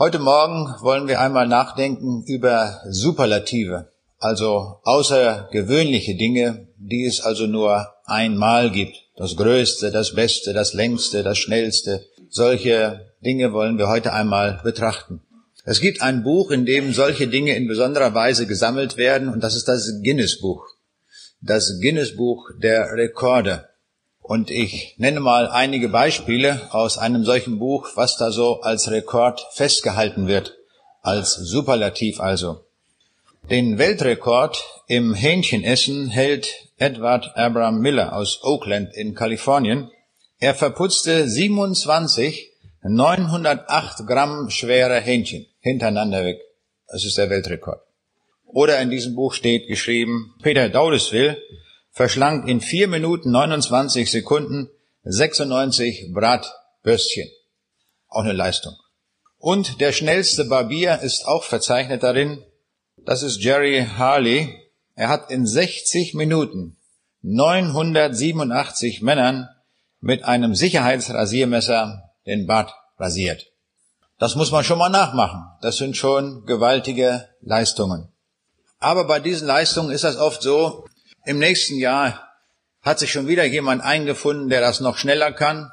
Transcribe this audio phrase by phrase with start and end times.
[0.00, 3.90] Heute Morgen wollen wir einmal nachdenken über Superlative,
[4.20, 8.94] also außergewöhnliche Dinge, die es also nur einmal gibt.
[9.16, 12.06] Das Größte, das Beste, das Längste, das Schnellste.
[12.30, 15.20] Solche Dinge wollen wir heute einmal betrachten.
[15.64, 19.56] Es gibt ein Buch, in dem solche Dinge in besonderer Weise gesammelt werden, und das
[19.56, 20.64] ist das Guinness-Buch.
[21.40, 23.68] Das Guinness-Buch der Rekorde.
[24.28, 29.40] Und ich nenne mal einige Beispiele aus einem solchen Buch, was da so als Rekord
[29.52, 30.54] festgehalten wird,
[31.00, 32.60] als Superlativ also.
[33.48, 39.90] Den Weltrekord im Hähnchenessen hält Edward Abraham Miller aus Oakland in Kalifornien.
[40.40, 42.52] Er verputzte 27
[42.82, 46.38] 908 Gramm schwere Hähnchen hintereinander weg.
[46.86, 47.80] Das ist der Weltrekord.
[48.44, 51.38] Oder in diesem Buch steht geschrieben, Peter Daudesville
[51.98, 54.70] verschlang in vier Minuten 29 Sekunden
[55.02, 57.28] 96 Bratbürstchen.
[58.06, 58.74] Auch eine Leistung.
[59.38, 62.44] Und der schnellste Barbier ist auch verzeichnet darin.
[62.98, 64.54] Das ist Jerry Harley.
[64.94, 66.76] Er hat in 60 Minuten
[67.22, 69.48] 987 Männern
[70.00, 73.46] mit einem Sicherheitsrasiermesser den Bart rasiert.
[74.20, 75.42] Das muss man schon mal nachmachen.
[75.62, 78.06] Das sind schon gewaltige Leistungen.
[78.78, 80.84] Aber bei diesen Leistungen ist das oft so,
[81.28, 82.26] im nächsten Jahr
[82.80, 85.70] hat sich schon wieder jemand eingefunden, der das noch schneller kann.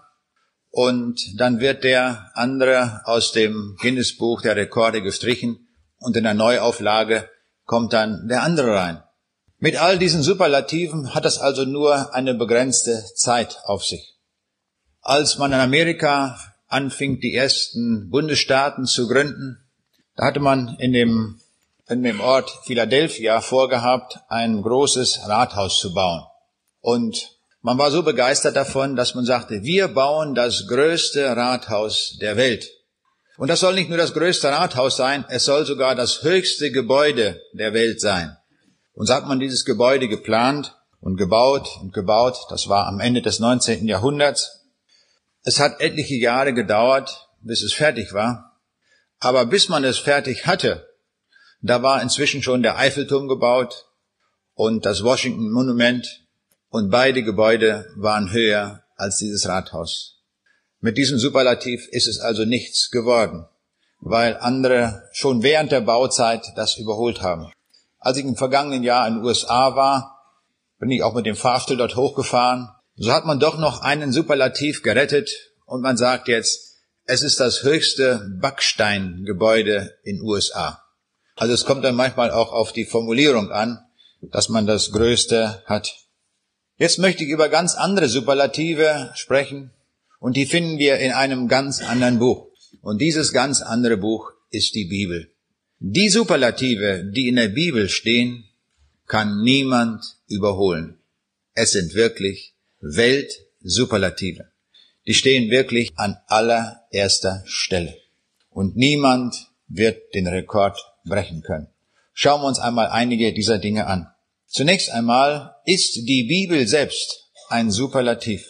[0.70, 5.66] Und dann wird der andere aus dem Guinness-Buch der Rekorde gestrichen
[5.98, 7.30] und in der Neuauflage
[7.64, 9.02] kommt dann der andere rein.
[9.58, 14.18] Mit all diesen Superlativen hat das also nur eine begrenzte Zeit auf sich.
[15.00, 19.66] Als man in Amerika anfing, die ersten Bundesstaaten zu gründen,
[20.18, 21.40] da hatte man in dem
[21.88, 26.24] in dem Ort Philadelphia vorgehabt, ein großes Rathaus zu bauen.
[26.82, 32.38] Und man war so begeistert davon, dass man sagte, wir bauen das größte Rathaus der
[32.38, 32.70] Welt.
[33.38, 37.42] Und das soll nicht nur das größte Rathaus sein, es soll sogar das höchste Gebäude
[37.54, 38.36] der Welt sein.
[38.94, 42.38] Und so hat man dieses Gebäude geplant und gebaut und gebaut.
[42.50, 43.88] Das war am Ende des 19.
[43.88, 44.66] Jahrhunderts.
[45.44, 48.60] Es hat etliche Jahre gedauert, bis es fertig war.
[49.20, 50.88] Aber bis man es fertig hatte,
[51.70, 53.88] da war inzwischen schon der Eiffelturm gebaut
[54.54, 56.26] und das Washington Monument
[56.70, 60.24] und beide Gebäude waren höher als dieses Rathaus.
[60.80, 63.48] Mit diesem Superlativ ist es also nichts geworden,
[64.00, 67.52] weil andere schon während der Bauzeit das überholt haben.
[68.00, 70.22] Als ich im vergangenen Jahr in den USA war,
[70.80, 72.70] bin ich auch mit dem Fahrstuhl dort hochgefahren.
[72.96, 75.32] So hat man doch noch einen Superlativ gerettet
[75.66, 80.85] und man sagt jetzt, es ist das höchste Backsteingebäude in USA.
[81.36, 83.80] Also es kommt dann manchmal auch auf die Formulierung an,
[84.22, 85.94] dass man das Größte hat.
[86.78, 89.72] Jetzt möchte ich über ganz andere Superlative sprechen
[90.20, 92.48] und die finden wir in einem ganz anderen Buch.
[92.82, 95.32] Und dieses ganz andere Buch ist die Bibel.
[95.80, 98.46] Die Superlative, die in der Bibel stehen,
[99.08, 101.00] kann niemand überholen.
[101.54, 104.46] Es sind wirklich Weltsuperlative.
[105.06, 107.96] Die stehen wirklich an allererster Stelle.
[108.50, 111.68] Und niemand wird den Rekord brechen können.
[112.14, 114.08] Schauen wir uns einmal einige dieser Dinge an.
[114.48, 118.46] Zunächst einmal ist die Bibel selbst ein Superlativ.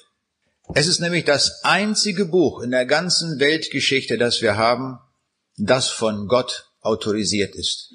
[0.73, 4.99] Es ist nämlich das einzige Buch in der ganzen Weltgeschichte, das wir haben,
[5.57, 7.93] das von Gott autorisiert ist.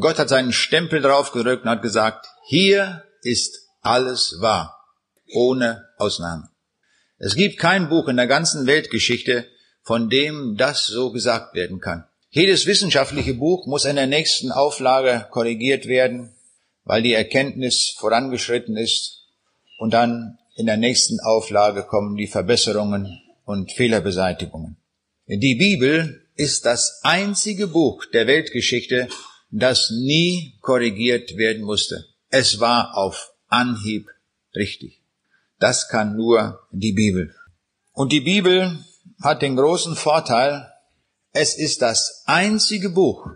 [0.00, 4.78] Gott hat seinen Stempel draufgedrückt und hat gesagt, hier ist alles wahr,
[5.32, 6.48] ohne Ausnahme.
[7.18, 9.46] Es gibt kein Buch in der ganzen Weltgeschichte,
[9.82, 12.04] von dem das so gesagt werden kann.
[12.34, 16.34] Jedes wissenschaftliche Buch muss in der nächsten Auflage korrigiert werden,
[16.82, 19.26] weil die Erkenntnis vorangeschritten ist
[19.78, 24.78] und dann in der nächsten Auflage kommen die Verbesserungen und Fehlerbeseitigungen.
[25.26, 29.08] Die Bibel ist das einzige Buch der Weltgeschichte,
[29.50, 32.06] das nie korrigiert werden musste.
[32.30, 34.08] Es war auf Anhieb
[34.54, 35.02] richtig.
[35.58, 37.34] Das kann nur die Bibel.
[37.92, 38.78] Und die Bibel
[39.20, 40.71] hat den großen Vorteil,
[41.32, 43.26] es ist das einzige Buch,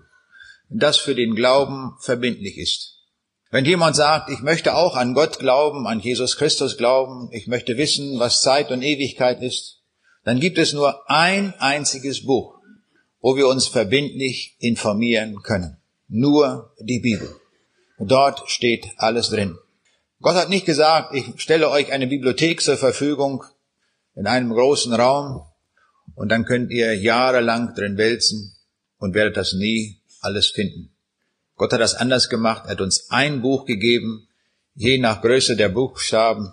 [0.68, 2.96] das für den Glauben verbindlich ist.
[3.50, 7.76] Wenn jemand sagt, ich möchte auch an Gott glauben, an Jesus Christus glauben, ich möchte
[7.76, 9.80] wissen, was Zeit und Ewigkeit ist,
[10.24, 12.58] dann gibt es nur ein einziges Buch,
[13.20, 15.78] wo wir uns verbindlich informieren können.
[16.08, 17.34] Nur die Bibel.
[17.98, 19.56] Dort steht alles drin.
[20.20, 23.44] Gott hat nicht gesagt, ich stelle euch eine Bibliothek zur Verfügung
[24.14, 25.46] in einem großen Raum,
[26.16, 28.56] und dann könnt ihr jahrelang drin wälzen
[28.98, 30.90] und werdet das nie alles finden.
[31.54, 32.64] Gott hat das anders gemacht.
[32.64, 34.28] Er hat uns ein Buch gegeben,
[34.74, 36.52] je nach Größe der Buchstaben,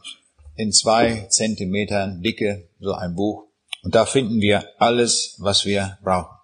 [0.56, 3.48] in zwei Zentimetern Dicke, so ein Buch.
[3.82, 6.38] Und da finden wir alles, was wir brauchen.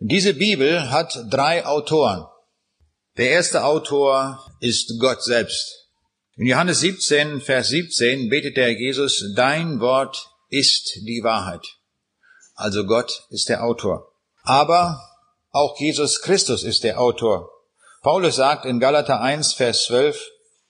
[0.00, 2.26] Diese Bibel hat drei Autoren.
[3.16, 5.88] Der erste Autor ist Gott selbst.
[6.36, 11.77] In Johannes 17, Vers 17 betet der Jesus, dein Wort ist die Wahrheit.
[12.58, 14.10] Also Gott ist der Autor.
[14.42, 15.00] Aber
[15.52, 17.48] auch Jesus Christus ist der Autor.
[18.02, 20.20] Paulus sagt in Galater 1, Vers 12,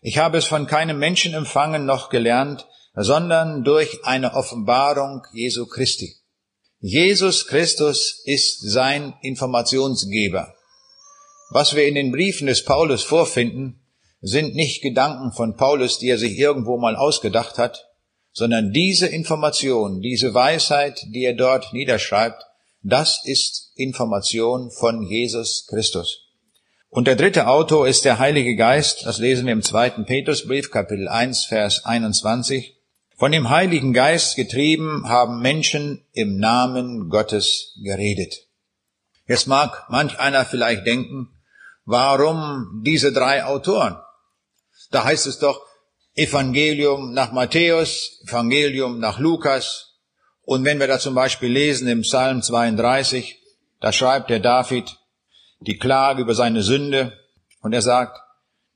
[0.02, 6.14] ich habe es von keinem Menschen empfangen noch gelernt, sondern durch eine Offenbarung Jesu Christi.
[6.80, 10.54] Jesus Christus ist sein Informationsgeber.
[11.48, 13.80] Was wir in den Briefen des Paulus vorfinden,
[14.20, 17.87] sind nicht Gedanken von Paulus, die er sich irgendwo mal ausgedacht hat,
[18.38, 22.42] sondern diese Information, diese Weisheit, die er dort niederschreibt,
[22.82, 26.24] das ist Information von Jesus Christus.
[26.88, 31.08] Und der dritte Autor ist der Heilige Geist, das lesen wir im zweiten Petrusbrief, Kapitel
[31.08, 32.76] 1, Vers 21.
[33.16, 38.46] Von dem Heiligen Geist getrieben haben Menschen im Namen Gottes geredet.
[39.26, 41.28] Jetzt mag manch einer vielleicht denken,
[41.90, 43.96] Warum diese drei Autoren?
[44.90, 45.58] Da heißt es doch
[46.18, 49.94] Evangelium nach Matthäus, Evangelium nach Lukas.
[50.42, 53.40] Und wenn wir da zum Beispiel lesen im Psalm 32,
[53.80, 54.98] da schreibt der David
[55.60, 57.16] die Klage über seine Sünde
[57.62, 58.18] und er sagt,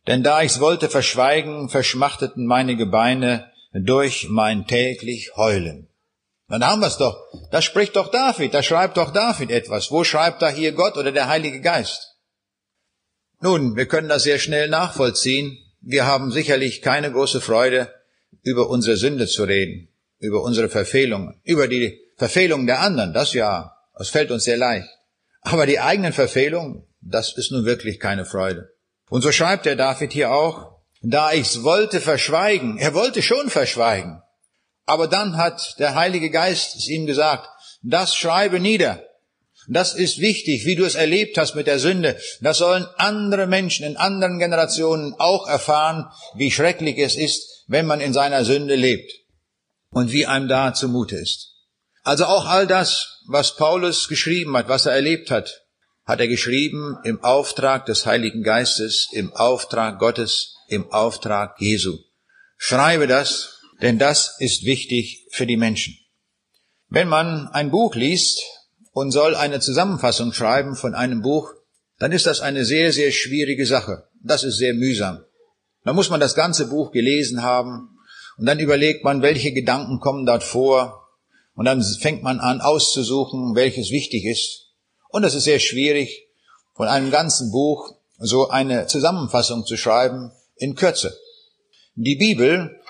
[0.07, 5.89] denn da ich's wollte verschweigen, verschmachteten meine Gebeine durch mein täglich Heulen.
[6.49, 7.17] Dann haben wir's doch.
[7.51, 9.91] Da spricht doch David, da schreibt doch David etwas.
[9.91, 12.17] Wo schreibt da hier Gott oder der Heilige Geist?
[13.41, 15.59] Nun, wir können das sehr schnell nachvollziehen.
[15.85, 17.93] Wir haben sicherlich keine große Freude,
[18.43, 19.89] über unsere Sünde zu reden,
[20.19, 24.89] über unsere Verfehlungen, über die Verfehlungen der anderen, das ja, das fällt uns sehr leicht.
[25.41, 28.73] Aber die eigenen Verfehlungen, das ist nun wirklich keine Freude.
[29.11, 34.23] Und so schreibt der David hier auch, da ich's wollte verschweigen, er wollte schon verschweigen.
[34.87, 37.49] Aber dann hat der Heilige Geist es ihm gesagt,
[37.83, 39.05] das schreibe nieder,
[39.69, 42.19] das ist wichtig, wie du es erlebt hast mit der Sünde.
[42.41, 48.01] Das sollen andere Menschen in anderen Generationen auch erfahren, wie schrecklich es ist, wenn man
[48.01, 49.13] in seiner Sünde lebt
[49.91, 51.53] und wie einem da zumute ist.
[52.03, 55.63] Also auch all das, was Paulus geschrieben hat, was er erlebt hat,
[56.05, 61.99] hat er geschrieben im Auftrag des Heiligen Geistes, im Auftrag Gottes, im Auftrag Jesu.
[62.57, 65.97] Schreibe das, denn das ist wichtig für die Menschen.
[66.89, 68.43] Wenn man ein Buch liest,
[68.93, 71.53] und soll eine Zusammenfassung schreiben von einem Buch,
[71.99, 74.09] dann ist das eine sehr, sehr schwierige Sache.
[74.23, 75.25] Das ist sehr mühsam.
[75.85, 77.99] Da muss man das ganze Buch gelesen haben
[78.37, 81.09] und dann überlegt man, welche Gedanken kommen dort vor
[81.55, 84.69] und dann fängt man an auszusuchen, welches wichtig ist.
[85.09, 86.29] Und es ist sehr schwierig,
[86.75, 91.17] von einem ganzen Buch so eine Zusammenfassung zu schreiben in Kürze.
[91.95, 92.81] Die Bibel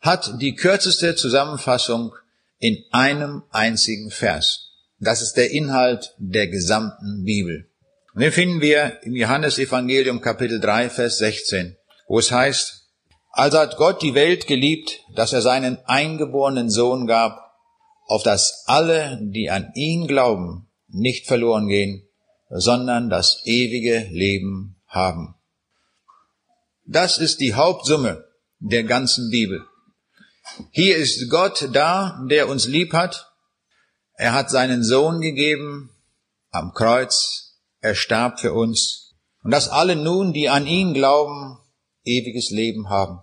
[0.00, 2.12] hat die kürzeste Zusammenfassung
[2.58, 4.71] in einem einzigen Vers.
[5.04, 7.68] Das ist der Inhalt der gesamten Bibel.
[8.14, 11.76] Und den finden wir im Johannesevangelium Kapitel 3, Vers 16,
[12.06, 12.88] wo es heißt,
[13.32, 17.52] also hat Gott die Welt geliebt, dass er seinen eingeborenen Sohn gab,
[18.06, 22.06] auf dass alle, die an ihn glauben, nicht verloren gehen,
[22.48, 25.34] sondern das ewige Leben haben.
[26.86, 28.24] Das ist die Hauptsumme
[28.60, 29.64] der ganzen Bibel.
[30.70, 33.31] Hier ist Gott da, der uns lieb hat,
[34.22, 35.90] er hat seinen Sohn gegeben
[36.52, 37.56] am Kreuz.
[37.80, 39.16] Er starb für uns.
[39.42, 41.58] Und dass alle nun, die an ihn glauben,
[42.04, 43.18] ewiges Leben haben.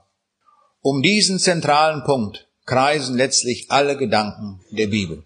[0.82, 5.24] Um diesen zentralen Punkt kreisen letztlich alle Gedanken der Bibel.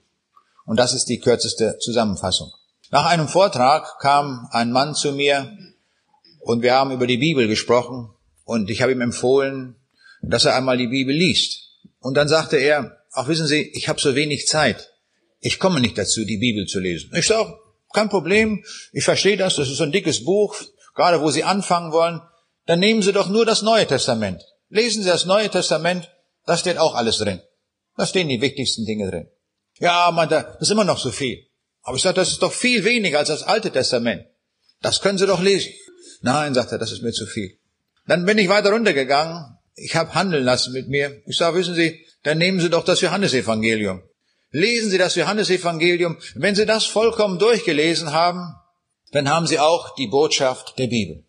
[0.68, 2.52] Und das ist die kürzeste Zusammenfassung.
[2.92, 5.58] Nach einem Vortrag kam ein Mann zu mir
[6.42, 8.12] und wir haben über die Bibel gesprochen
[8.46, 9.76] und ich habe ihm empfohlen,
[10.22, 11.72] dass er einmal die Bibel liest.
[12.00, 14.93] Und dann sagte er, ach wissen Sie, ich habe so wenig Zeit.
[15.46, 17.12] Ich komme nicht dazu, die Bibel zu lesen.
[17.16, 17.54] Ich sage,
[17.94, 20.56] kein Problem, ich verstehe das, das ist so ein dickes Buch,
[20.96, 22.22] gerade wo Sie anfangen wollen,
[22.66, 24.42] dann nehmen Sie doch nur das Neue Testament.
[24.70, 26.10] Lesen Sie das Neue Testament,
[26.46, 27.42] da steht auch alles drin.
[27.98, 29.28] Da stehen die wichtigsten Dinge drin.
[29.80, 31.46] Ja, man, das ist immer noch so viel.
[31.82, 34.26] Aber ich sage, das ist doch viel weniger als das Alte Testament.
[34.82, 35.74] Das können Sie doch lesen.
[36.22, 37.60] Nein, sagt er, das ist mir zu viel.
[38.08, 39.58] Dann bin ich weiter runtergegangen.
[39.76, 41.22] Ich habe handeln lassen mit mir.
[41.26, 44.04] Ich sage, wissen Sie, dann nehmen Sie doch das Johannesevangelium.
[44.56, 46.20] Lesen Sie das Johannesevangelium.
[46.36, 48.54] Wenn Sie das vollkommen durchgelesen haben,
[49.12, 51.24] dann haben Sie auch die Botschaft der Bibel.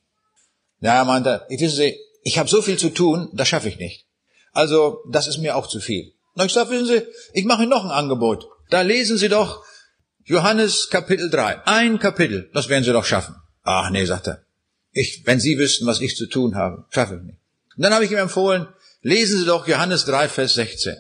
[0.81, 4.07] Ja, meinte, wissen Sie, ich habe so viel zu tun, das schaffe ich nicht.
[4.53, 6.13] Also, das ist mir auch zu viel.
[6.35, 7.03] Na, ich sage, wissen Sie,
[7.33, 8.47] ich mache Ihnen noch ein Angebot.
[8.69, 9.65] Da lesen Sie doch
[10.25, 11.67] Johannes Kapitel 3.
[11.67, 13.37] Ein Kapitel, das werden Sie doch schaffen.
[13.63, 14.45] Ach nee, sagt er.
[14.93, 17.39] Ich, wenn Sie wüssten, was ich zu tun habe, schaffe ich nicht.
[17.75, 18.69] Und dann habe ich ihm empfohlen,
[19.01, 20.95] lesen Sie doch Johannes 3, Vers 16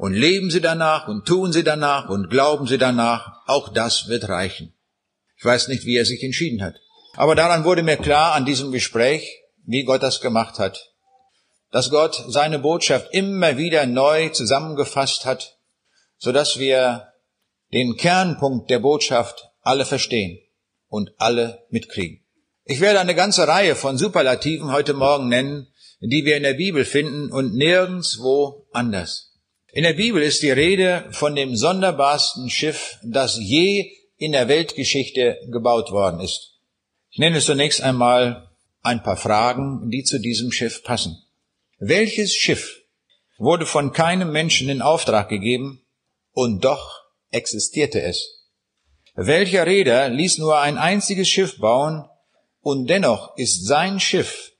[0.00, 4.30] und leben Sie danach und tun Sie danach und glauben Sie danach, auch das wird
[4.30, 4.72] reichen.
[5.36, 6.76] Ich weiß nicht, wie er sich entschieden hat.
[7.16, 10.94] Aber daran wurde mir klar an diesem Gespräch, wie Gott das gemacht hat.
[11.70, 15.58] Dass Gott seine Botschaft immer wieder neu zusammengefasst hat,
[16.16, 17.12] so dass wir
[17.74, 20.38] den Kernpunkt der Botschaft alle verstehen
[20.88, 22.24] und alle mitkriegen.
[22.64, 25.66] Ich werde eine ganze Reihe von Superlativen heute Morgen nennen,
[26.00, 29.29] die wir in der Bibel finden und nirgendswo anders.
[29.72, 35.38] In der Bibel ist die Rede von dem sonderbarsten Schiff, das je in der Weltgeschichte
[35.50, 36.58] gebaut worden ist.
[37.10, 38.50] Ich nenne zunächst einmal
[38.82, 41.16] ein paar Fragen, die zu diesem Schiff passen.
[41.78, 42.82] Welches Schiff
[43.38, 45.84] wurde von keinem Menschen in Auftrag gegeben
[46.32, 48.48] und doch existierte es?
[49.14, 52.08] Welcher Räder ließ nur ein einziges Schiff bauen
[52.60, 54.50] und dennoch ist sein Schiff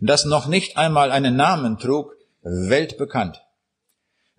[0.00, 3.42] das noch nicht einmal einen Namen trug, weltbekannt.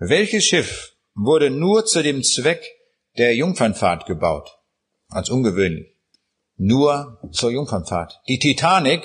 [0.04, 2.66] Welches Schiff wurde nur zu dem Zweck
[3.20, 4.58] der Jungfernfahrt gebaut?
[5.10, 5.96] Als ungewöhnlich.
[6.58, 8.20] Nur zur Jungfernfahrt.
[8.28, 9.04] Die Titanic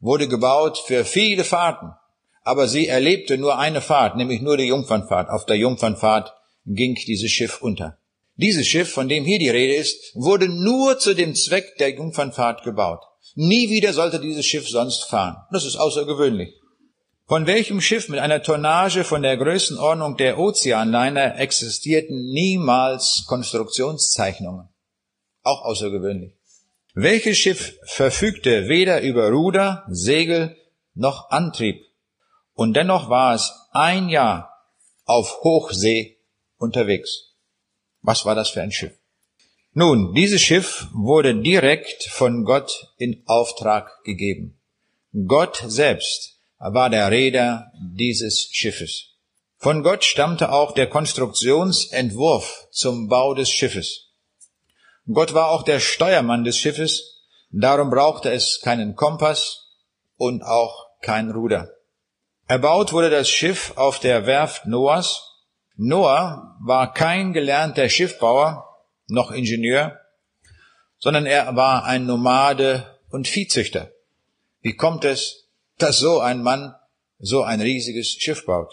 [0.00, 1.92] wurde gebaut für viele Fahrten,
[2.42, 5.28] aber sie erlebte nur eine Fahrt, nämlich nur die Jungfernfahrt.
[5.28, 6.32] Auf der Jungfernfahrt
[6.64, 7.98] ging dieses Schiff unter.
[8.36, 12.62] Dieses Schiff, von dem hier die Rede ist, wurde nur zu dem Zweck der Jungfernfahrt
[12.62, 13.02] gebaut.
[13.34, 15.36] Nie wieder sollte dieses Schiff sonst fahren.
[15.52, 16.54] Das ist außergewöhnlich.
[17.26, 24.68] Von welchem Schiff mit einer Tonnage von der Größenordnung der Ozeanliner existierten niemals Konstruktionszeichnungen?
[25.42, 26.34] Auch außergewöhnlich.
[26.92, 30.54] Welches Schiff verfügte weder über Ruder, Segel
[30.92, 31.82] noch Antrieb?
[32.52, 34.50] Und dennoch war es ein Jahr
[35.06, 36.18] auf Hochsee
[36.58, 37.36] unterwegs.
[38.02, 38.92] Was war das für ein Schiff?
[39.72, 44.60] Nun, dieses Schiff wurde direkt von Gott in Auftrag gegeben.
[45.26, 46.33] Gott selbst
[46.72, 49.10] war der Räder dieses Schiffes.
[49.58, 54.12] Von Gott stammte auch der Konstruktionsentwurf zum Bau des Schiffes.
[55.12, 59.74] Gott war auch der Steuermann des Schiffes, darum brauchte es keinen Kompass
[60.16, 61.70] und auch kein Ruder.
[62.46, 65.22] Erbaut wurde das Schiff auf der Werft Noahs.
[65.76, 68.64] Noah war kein gelernter Schiffbauer,
[69.08, 69.98] noch Ingenieur,
[70.98, 73.90] sondern er war ein Nomade und Viehzüchter.
[74.62, 75.43] Wie kommt es,
[75.78, 76.74] dass so ein Mann
[77.18, 78.72] so ein riesiges Schiff baut?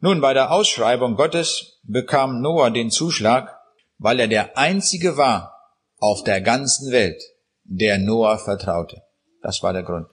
[0.00, 3.54] Nun, bei der Ausschreibung Gottes bekam Noah den Zuschlag,
[3.98, 5.54] weil er der Einzige war
[5.98, 7.22] auf der ganzen Welt,
[7.64, 9.02] der Noah vertraute.
[9.42, 10.08] Das war der Grund.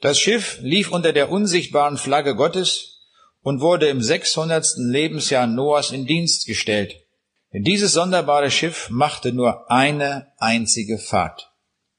[0.00, 2.98] Das Schiff lief unter der unsichtbaren Flagge Gottes
[3.42, 4.74] und wurde im 600.
[4.76, 6.94] Lebensjahr Noahs in Dienst gestellt.
[7.52, 11.50] Dieses sonderbare Schiff machte nur eine einzige Fahrt,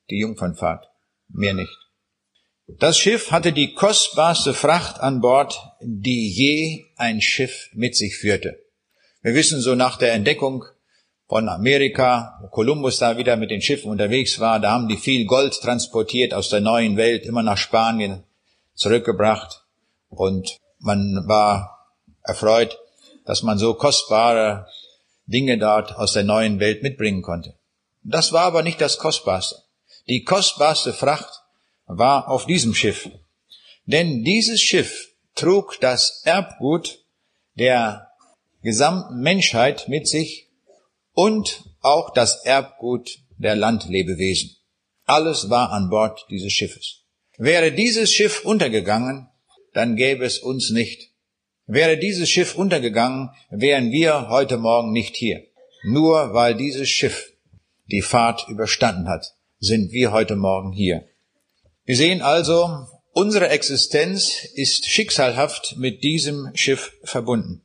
[0.09, 0.87] die Jungfernfahrt,
[1.27, 1.75] mehr nicht.
[2.77, 8.59] Das Schiff hatte die kostbarste Fracht an Bord, die je ein Schiff mit sich führte.
[9.23, 10.65] Wir wissen so nach der Entdeckung
[11.27, 15.25] von Amerika, wo Kolumbus da wieder mit den Schiffen unterwegs war, da haben die viel
[15.25, 18.23] Gold transportiert aus der neuen Welt, immer nach Spanien
[18.75, 19.63] zurückgebracht
[20.09, 21.87] und man war
[22.21, 22.77] erfreut,
[23.25, 24.67] dass man so kostbare
[25.25, 27.55] Dinge dort aus der neuen Welt mitbringen konnte.
[28.03, 29.55] Das war aber nicht das Kostbarste.
[30.07, 31.39] Die kostbarste Fracht
[31.89, 33.09] war auf diesem Schiff.
[33.85, 37.03] Denn dieses Schiff trug das Erbgut
[37.55, 38.07] der
[38.61, 40.47] gesamten Menschheit mit sich
[41.13, 44.55] und auch das Erbgut der Landlebewesen.
[45.05, 47.01] Alles war an Bord dieses Schiffes.
[47.37, 49.27] Wäre dieses Schiff untergegangen,
[49.73, 51.09] dann gäbe es uns nicht.
[51.65, 55.43] Wäre dieses Schiff untergegangen, wären wir heute Morgen nicht hier.
[55.83, 57.33] Nur weil dieses Schiff
[57.87, 61.08] die Fahrt überstanden hat, sind wir heute Morgen hier.
[61.89, 67.63] Wir sehen also, unsere Existenz ist schicksalhaft mit diesem Schiff verbunden.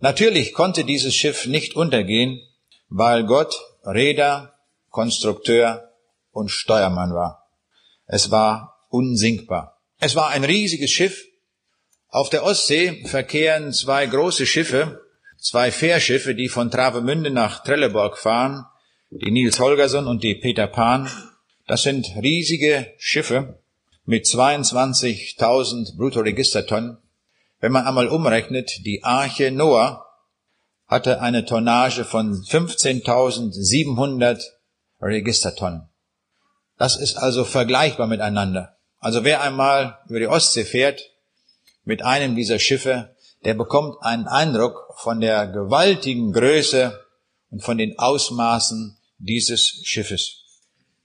[0.00, 2.40] Natürlich konnte dieses Schiff nicht untergehen,
[2.88, 4.54] weil Gott Räder,
[4.88, 5.88] Konstrukteur
[6.32, 7.48] und Steuermann war.
[8.06, 9.80] Es war unsinkbar.
[10.00, 11.24] Es war ein riesiges Schiff,
[12.08, 15.00] auf der Ostsee verkehren zwei große Schiffe,
[15.38, 18.66] zwei Fährschiffe, die von Travemünde nach Trelleborg fahren,
[19.10, 21.08] die Nils Holgersson und die Peter Pan.
[21.70, 23.62] Das sind riesige Schiffe
[24.04, 26.98] mit 22.000 Bruttoregistertonnen.
[27.60, 30.04] Wenn man einmal umrechnet, die Arche Noah
[30.88, 34.42] hatte eine Tonnage von 15.700
[35.00, 35.88] Registertonnen.
[36.76, 38.76] Das ist also vergleichbar miteinander.
[38.98, 41.00] Also wer einmal über die Ostsee fährt,
[41.84, 46.98] mit einem dieser Schiffe, der bekommt einen Eindruck von der gewaltigen Größe
[47.50, 50.39] und von den Ausmaßen dieses Schiffes.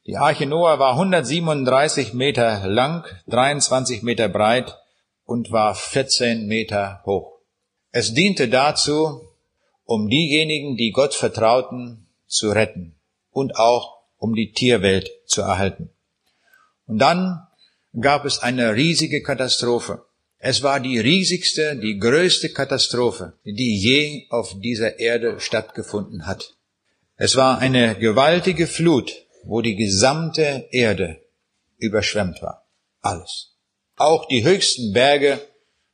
[0.07, 4.77] Die Arche Noah war 137 Meter lang, 23 Meter breit
[5.25, 7.39] und war 14 Meter hoch.
[7.91, 9.21] Es diente dazu,
[9.83, 12.93] um diejenigen, die Gott vertrauten, zu retten
[13.31, 15.89] und auch um die Tierwelt zu erhalten.
[16.85, 17.47] Und dann
[17.99, 20.05] gab es eine riesige Katastrophe.
[20.37, 26.53] Es war die riesigste, die größte Katastrophe, die je auf dieser Erde stattgefunden hat.
[27.17, 31.21] Es war eine gewaltige Flut, wo die gesamte Erde
[31.77, 32.67] überschwemmt war.
[33.01, 33.55] Alles.
[33.95, 35.39] Auch die höchsten Berge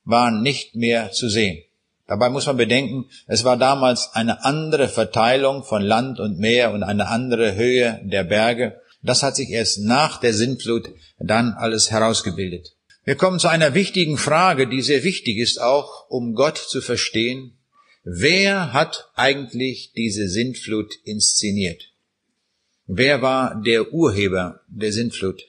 [0.04, 1.64] waren nicht mehr zu sehen.
[2.08, 6.84] Dabei muss man bedenken, es war damals eine andere Verteilung von Land und Meer und
[6.84, 8.82] eine andere Höhe der Berge.
[9.02, 10.90] Das hat sich erst nach der Sintflut
[11.20, 12.76] dann alles herausgebildet.
[13.04, 17.58] Wir kommen zu einer wichtigen Frage, die sehr wichtig ist auch, um Gott zu verstehen.
[18.04, 21.91] Wer hat eigentlich diese Sintflut inszeniert?
[22.94, 25.42] Wer war der Urheber der Sintflut?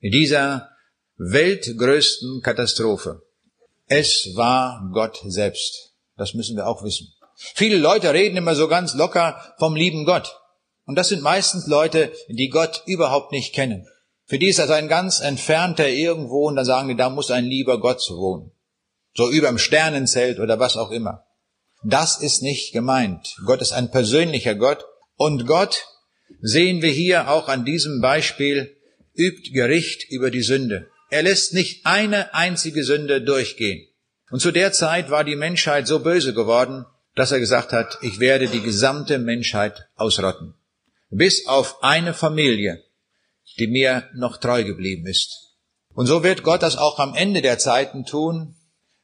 [0.00, 0.70] In dieser
[1.18, 3.20] weltgrößten Katastrophe.
[3.88, 5.92] Es war Gott selbst.
[6.16, 7.12] Das müssen wir auch wissen.
[7.36, 10.34] Viele Leute reden immer so ganz locker vom lieben Gott.
[10.86, 13.86] Und das sind meistens Leute, die Gott überhaupt nicht kennen.
[14.24, 17.44] Für die ist das ein ganz entfernter irgendwo und dann sagen die, da muss ein
[17.44, 18.50] lieber Gott wohnen.
[19.14, 21.26] So überm Sternenzelt oder was auch immer.
[21.84, 23.36] Das ist nicht gemeint.
[23.44, 25.84] Gott ist ein persönlicher Gott und Gott,
[26.40, 28.76] sehen wir hier auch an diesem Beispiel,
[29.14, 30.88] übt Gericht über die Sünde.
[31.10, 33.86] Er lässt nicht eine einzige Sünde durchgehen.
[34.30, 38.20] Und zu der Zeit war die Menschheit so böse geworden, dass er gesagt hat, ich
[38.20, 40.54] werde die gesamte Menschheit ausrotten.
[41.10, 42.84] Bis auf eine Familie,
[43.58, 45.56] die mir noch treu geblieben ist.
[45.94, 48.54] Und so wird Gott das auch am Ende der Zeiten tun.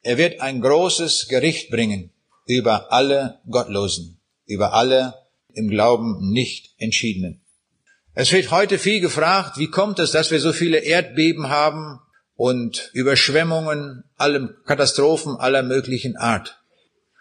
[0.02, 2.12] Er wird ein großes Gericht bringen
[2.46, 5.14] über alle Gottlosen, über alle
[5.54, 7.40] im Glauben nicht entschiedenen.
[8.14, 12.00] Es wird heute viel gefragt, wie kommt es, dass wir so viele Erdbeben haben,
[12.36, 16.60] und Überschwemmungen, allem Katastrophen aller möglichen Art.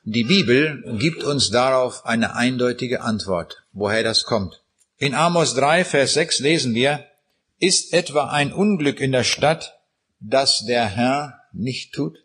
[0.03, 4.61] Die Bibel gibt uns darauf eine eindeutige Antwort, woher das kommt.
[4.97, 7.05] In Amos 3, Vers 6 lesen wir,
[7.59, 9.79] ist etwa ein Unglück in der Stadt,
[10.19, 12.17] das der Herr nicht tut?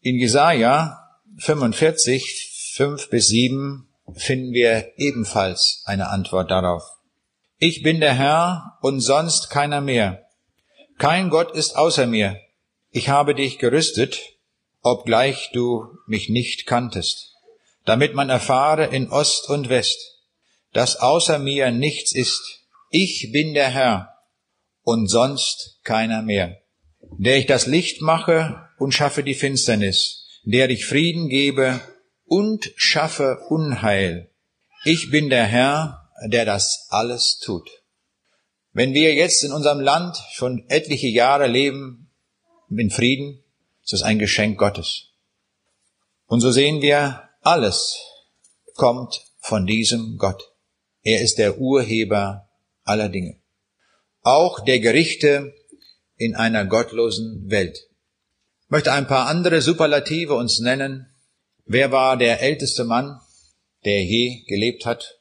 [0.00, 1.00] In Jesaja
[1.38, 6.82] 45, 5 bis 7 finden wir ebenfalls eine Antwort darauf.
[7.58, 10.26] Ich bin der Herr und sonst keiner mehr.
[10.98, 12.38] Kein Gott ist außer mir.
[12.90, 14.20] Ich habe dich gerüstet,
[14.82, 17.32] obgleich du mich nicht kanntest,
[17.84, 20.20] damit man erfahre in Ost und West,
[20.72, 22.60] dass außer mir nichts ist.
[22.90, 24.14] Ich bin der Herr
[24.82, 26.60] und sonst keiner mehr,
[27.18, 31.80] der ich das Licht mache und schaffe die Finsternis, der ich Frieden gebe
[32.24, 34.30] und schaffe Unheil.
[34.84, 37.68] Ich bin der Herr, der das alles tut.
[38.72, 42.10] Wenn wir jetzt in unserem Land schon etliche Jahre leben
[42.70, 43.42] in Frieden,
[43.82, 45.10] ist das ein Geschenk Gottes.
[46.26, 47.98] Und so sehen wir, alles
[48.74, 50.42] kommt von diesem Gott.
[51.02, 52.48] Er ist der Urheber
[52.82, 53.40] aller Dinge.
[54.22, 55.54] Auch der Gerichte
[56.16, 57.78] in einer gottlosen Welt.
[58.64, 61.13] Ich möchte ein paar andere Superlative uns nennen.
[61.66, 63.18] Wer war der älteste Mann,
[63.86, 65.18] der je gelebt hat?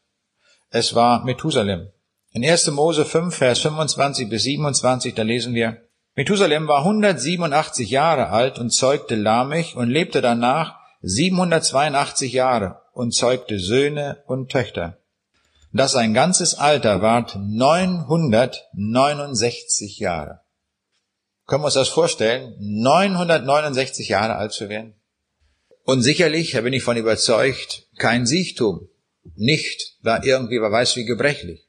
[0.69, 1.89] Es war Methusalem.
[2.32, 2.69] In 1.
[2.71, 8.71] Mose 5, Vers 25 bis 27, da lesen wir, Methusalem war 187 Jahre alt und
[8.71, 14.97] zeugte Lamech und lebte danach 782 Jahre und zeugte Söhne und Töchter.
[15.71, 20.41] Das sein ganzes Alter ward 969 Jahre.
[21.47, 22.53] Können wir uns das vorstellen?
[22.60, 24.95] 969 Jahre alt zu werden?
[25.85, 28.87] Und sicherlich, da bin ich von überzeugt, kein Siechtum.
[29.35, 31.67] Nicht, war irgendwie, wer weiß wie gebrechlich.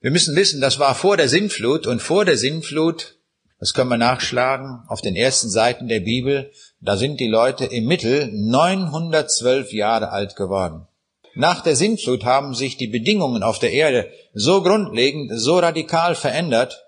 [0.00, 3.16] Wir müssen wissen, das war vor der Sintflut und vor der Sintflut,
[3.58, 7.86] das können wir nachschlagen, auf den ersten Seiten der Bibel, da sind die Leute im
[7.86, 10.86] Mittel 912 Jahre alt geworden.
[11.34, 16.84] Nach der Sintflut haben sich die Bedingungen auf der Erde so grundlegend, so radikal verändert,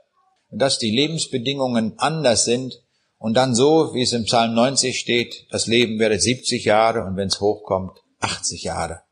[0.50, 2.82] dass die Lebensbedingungen anders sind
[3.18, 7.16] und dann so, wie es im Psalm 90 steht, das Leben wäre 70 Jahre und
[7.16, 9.02] wenn es hochkommt, 80 Jahre.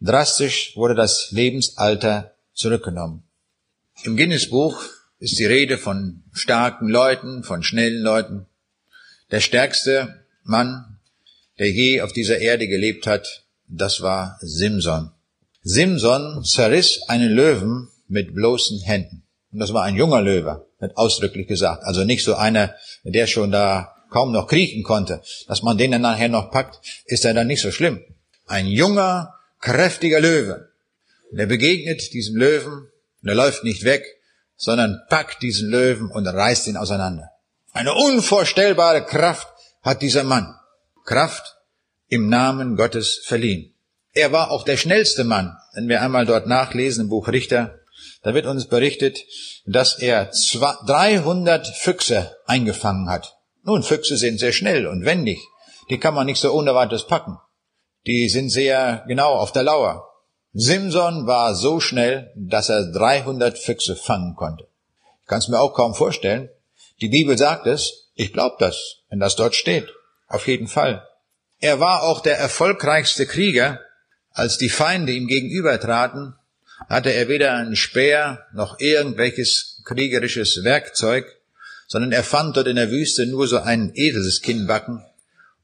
[0.00, 3.24] Drastisch wurde das Lebensalter zurückgenommen.
[4.04, 4.82] Im Guinness-Buch
[5.18, 8.46] ist die Rede von starken Leuten, von schnellen Leuten.
[9.30, 10.98] Der stärkste Mann,
[11.58, 15.12] der je auf dieser Erde gelebt hat, das war Simson.
[15.62, 19.22] Simson zerriss einen Löwen mit bloßen Händen.
[19.52, 21.84] Und das war ein junger Löwe, wird ausdrücklich gesagt.
[21.84, 25.22] Also nicht so einer, der schon da kaum noch kriechen konnte.
[25.46, 28.02] Dass man den dann nachher noch packt, ist er dann nicht so schlimm.
[28.46, 30.70] Ein junger, kräftiger Löwe.
[31.32, 32.88] Der begegnet diesem Löwen
[33.22, 34.04] und er läuft nicht weg,
[34.56, 37.30] sondern packt diesen Löwen und reißt ihn auseinander.
[37.72, 39.48] Eine unvorstellbare Kraft
[39.82, 40.54] hat dieser Mann.
[41.04, 41.56] Kraft
[42.08, 43.72] im Namen Gottes verliehen.
[44.12, 45.56] Er war auch der schnellste Mann.
[45.74, 47.79] Wenn wir einmal dort nachlesen im Buch Richter,
[48.22, 49.18] da wird uns berichtet,
[49.66, 50.30] dass er
[50.86, 53.36] 300 Füchse eingefangen hat.
[53.62, 55.40] Nun, Füchse sind sehr schnell und wendig.
[55.88, 57.38] Die kann man nicht so ohne weiteres packen.
[58.06, 60.06] Die sind sehr genau auf der Lauer.
[60.52, 64.66] Simson war so schnell, dass er 300 Füchse fangen konnte.
[65.22, 66.48] Ich kann es mir auch kaum vorstellen.
[67.00, 68.10] Die Bibel sagt es.
[68.14, 69.88] Ich glaube das, wenn das dort steht.
[70.26, 71.06] Auf jeden Fall.
[71.60, 73.80] Er war auch der erfolgreichste Krieger.
[74.32, 76.34] Als die Feinde ihm gegenübertraten,
[76.90, 81.24] hatte er weder einen Speer noch irgendwelches kriegerisches Werkzeug,
[81.86, 85.04] sondern er fand dort in der Wüste nur so einen Eselskinnbacken.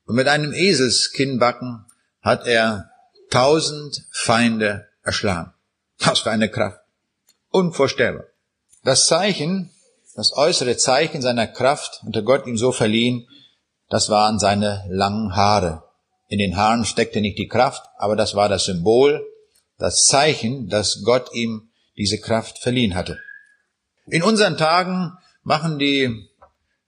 [0.07, 1.85] Und mit einem Eselskinnbacken
[2.23, 2.91] hat er
[3.29, 5.53] tausend Feinde erschlagen.
[5.99, 6.79] Was für eine Kraft.
[7.51, 8.27] Unvorstellbar.
[8.85, 9.71] Das Zeichen,
[10.15, 13.27] das äußere Zeichen seiner Kraft, unter Gott ihm so verliehen,
[13.89, 15.83] das waren seine langen Haare.
[16.29, 19.25] In den Haaren steckte nicht die Kraft, aber das war das Symbol,
[19.79, 23.19] das Zeichen, dass Gott ihm diese Kraft verliehen hatte.
[24.07, 25.13] In unseren Tagen
[25.43, 26.29] machen die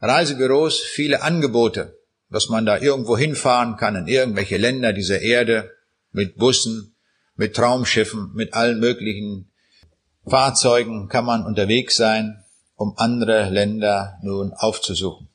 [0.00, 1.98] Reisebüros viele Angebote,
[2.30, 5.70] dass man da irgendwo hinfahren kann in irgendwelche Länder dieser Erde
[6.12, 6.94] mit Bussen,
[7.36, 9.50] mit Traumschiffen, mit allen möglichen
[10.26, 12.44] Fahrzeugen kann man unterwegs sein,
[12.76, 15.28] um andere Länder nun aufzusuchen.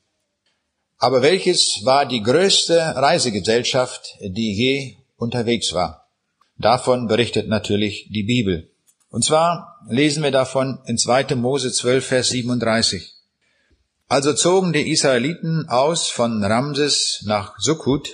[0.98, 6.03] Aber welches war die größte Reisegesellschaft, die je unterwegs war?
[6.58, 8.70] Davon berichtet natürlich die Bibel.
[9.10, 11.34] Und zwar lesen wir davon in 2.
[11.36, 13.14] Mose 12, Vers 37.
[14.08, 18.08] Also zogen die Israeliten aus von Ramses nach Sukkot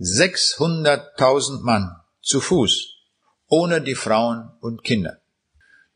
[0.00, 2.96] 600.000 Mann zu Fuß,
[3.48, 5.18] ohne die Frauen und Kinder.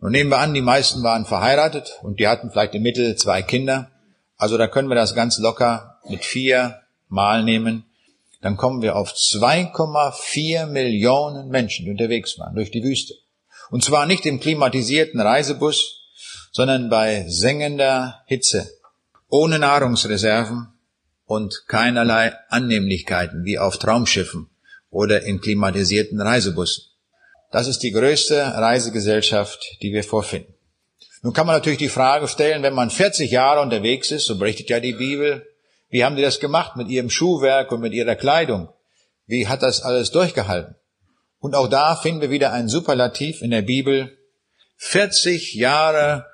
[0.00, 3.42] Nun nehmen wir an, die meisten waren verheiratet und die hatten vielleicht im Mittel zwei
[3.42, 3.90] Kinder.
[4.36, 7.84] Also da können wir das ganz locker mit vier Mal nehmen.
[8.40, 13.14] Dann kommen wir auf 2,4 Millionen Menschen, die unterwegs waren durch die Wüste.
[13.70, 15.98] Und zwar nicht im klimatisierten Reisebus,
[16.52, 18.70] sondern bei sengender Hitze,
[19.28, 20.68] ohne Nahrungsreserven
[21.26, 24.48] und keinerlei Annehmlichkeiten wie auf Traumschiffen
[24.90, 26.84] oder in klimatisierten Reisebussen.
[27.50, 30.54] Das ist die größte Reisegesellschaft, die wir vorfinden.
[31.22, 34.70] Nun kann man natürlich die Frage stellen, wenn man 40 Jahre unterwegs ist, so berichtet
[34.70, 35.46] ja die Bibel,
[35.90, 38.68] wie haben die das gemacht mit ihrem Schuhwerk und mit ihrer Kleidung?
[39.26, 40.74] Wie hat das alles durchgehalten?
[41.38, 44.18] Und auch da finden wir wieder ein Superlativ in der Bibel.
[44.76, 46.26] 40 Jahre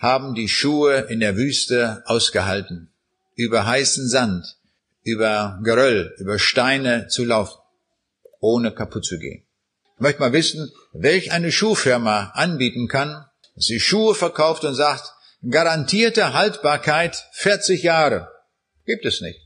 [0.00, 2.92] haben die Schuhe in der Wüste ausgehalten
[3.34, 4.58] über heißen Sand,
[5.02, 7.58] über Geröll, über Steine zu laufen,
[8.40, 9.44] ohne kaputt zu gehen.
[9.96, 15.12] Ich möchte mal wissen, welch eine Schuhfirma anbieten kann, dass sie Schuhe verkauft und sagt,
[15.48, 18.31] garantierte Haltbarkeit 40 Jahre.
[18.86, 19.40] Gibt es nicht.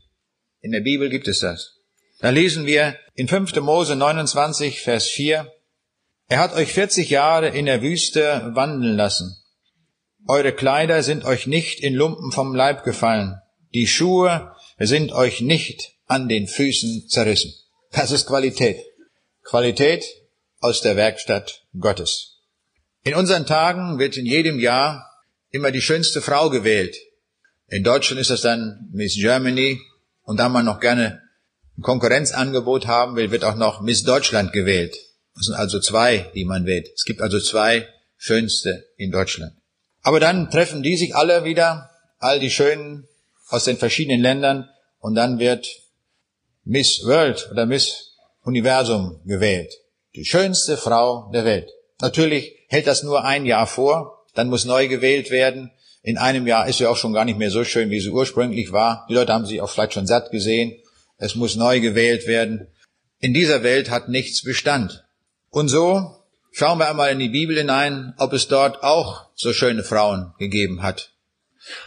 [0.61, 1.75] In der Bibel gibt es das.
[2.19, 3.55] Da lesen wir in 5.
[3.61, 5.51] Mose 29, Vers 4,
[6.29, 9.37] er hat euch 40 Jahre in der Wüste wandeln lassen.
[10.27, 13.39] Eure Kleider sind euch nicht in Lumpen vom Leib gefallen.
[13.73, 17.53] Die Schuhe sind euch nicht an den Füßen zerrissen.
[17.91, 18.83] Das ist Qualität.
[19.43, 20.05] Qualität
[20.59, 22.41] aus der Werkstatt Gottes.
[23.03, 25.09] In unseren Tagen wird in jedem Jahr
[25.51, 26.97] immer die schönste Frau gewählt.
[27.69, 29.79] In Deutschland ist das dann Miss Germany
[30.23, 31.21] und da man noch gerne
[31.77, 34.95] ein Konkurrenzangebot haben will, wird auch noch Miss Deutschland gewählt.
[35.35, 36.89] Das sind also zwei, die man wählt.
[36.95, 39.53] Es gibt also zwei schönste in Deutschland.
[40.01, 43.07] Aber dann treffen die sich alle wieder, all die schönen
[43.49, 45.67] aus den verschiedenen Ländern und dann wird
[46.63, 49.73] Miss World oder Miss Universum gewählt.
[50.15, 51.69] Die schönste Frau der Welt.
[51.99, 55.71] Natürlich hält das nur ein Jahr vor, dann muss neu gewählt werden.
[56.07, 58.71] In einem Jahr ist sie auch schon gar nicht mehr so schön, wie sie ursprünglich
[58.71, 59.05] war.
[59.09, 60.73] Die Leute haben sie auch vielleicht schon satt gesehen.
[61.17, 62.67] Es muss neu gewählt werden.
[63.19, 65.03] In dieser Welt hat nichts Bestand.
[65.49, 66.15] Und so
[66.53, 70.81] schauen wir einmal in die Bibel hinein, ob es dort auch so schöne Frauen gegeben
[70.81, 71.11] hat.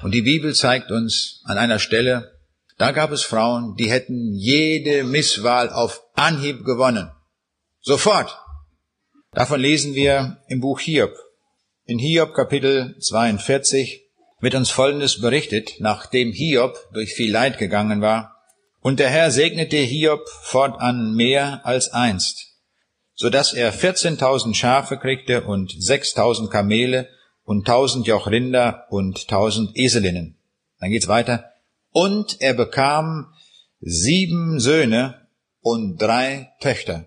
[0.02, 2.38] Und die Bibel zeigt uns an einer Stelle,
[2.76, 7.10] da gab es Frauen, die hätten jede Misswahl auf Anhieb gewonnen.
[7.80, 8.36] Sofort.
[9.32, 11.16] Davon lesen wir im Buch Hiob.
[11.86, 14.09] In Hiob Kapitel 42
[14.40, 18.36] wird uns Folgendes berichtet, nachdem Hiob durch viel Leid gegangen war.
[18.80, 22.48] Und der Herr segnete Hiob fortan mehr als einst,
[23.14, 27.08] so dass er 14.000 Schafe kriegte und 6.000 Kamele
[27.44, 30.38] und tausend Joch Rinder und tausend Eselinnen.
[30.78, 31.52] Dann geht's weiter.
[31.92, 33.34] Und er bekam
[33.80, 35.26] sieben Söhne
[35.60, 37.06] und drei Töchter.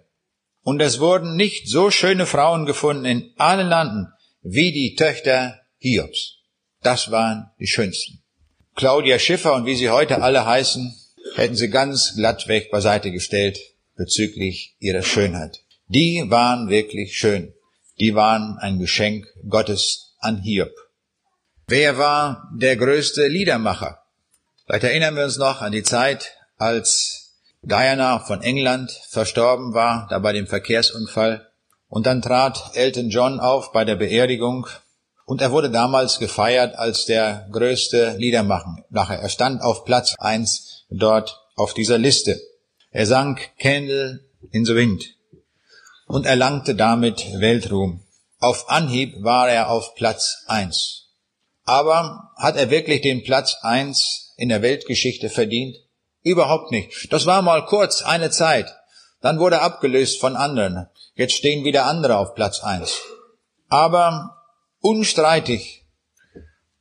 [0.61, 4.07] Und es wurden nicht so schöne Frauen gefunden in allen Landen
[4.41, 6.42] wie die Töchter Hiobs.
[6.83, 8.21] Das waren die schönsten.
[8.75, 10.93] Claudia Schiffer und wie sie heute alle heißen,
[11.35, 13.59] hätten sie ganz glattweg beiseite gestellt
[13.95, 15.61] bezüglich ihrer Schönheit.
[15.87, 17.53] Die waren wirklich schön.
[17.99, 20.71] Die waren ein Geschenk Gottes an Hiob.
[21.67, 23.99] Wer war der größte Liedermacher?
[24.65, 30.19] Vielleicht erinnern wir uns noch an die Zeit, als Diana von England verstorben war, da
[30.19, 31.49] bei dem Verkehrsunfall.
[31.87, 34.67] Und dann trat Elton John auf bei der Beerdigung
[35.25, 38.77] und er wurde damals gefeiert als der größte Liedermacher.
[38.91, 42.39] Er stand auf Platz eins dort auf dieser Liste.
[42.91, 44.19] Er sang Candle
[44.51, 45.03] in the Wind
[46.07, 48.05] und erlangte damit Weltruhm.
[48.39, 51.07] Auf Anhieb war er auf Platz eins.
[51.65, 55.77] Aber hat er wirklich den Platz eins in der Weltgeschichte verdient?
[56.21, 57.11] Überhaupt nicht.
[57.11, 58.73] Das war mal kurz eine Zeit.
[59.21, 60.87] Dann wurde er abgelöst von anderen.
[61.15, 62.99] Jetzt stehen wieder andere auf Platz eins.
[63.69, 64.42] Aber
[64.83, 65.85] unstreitig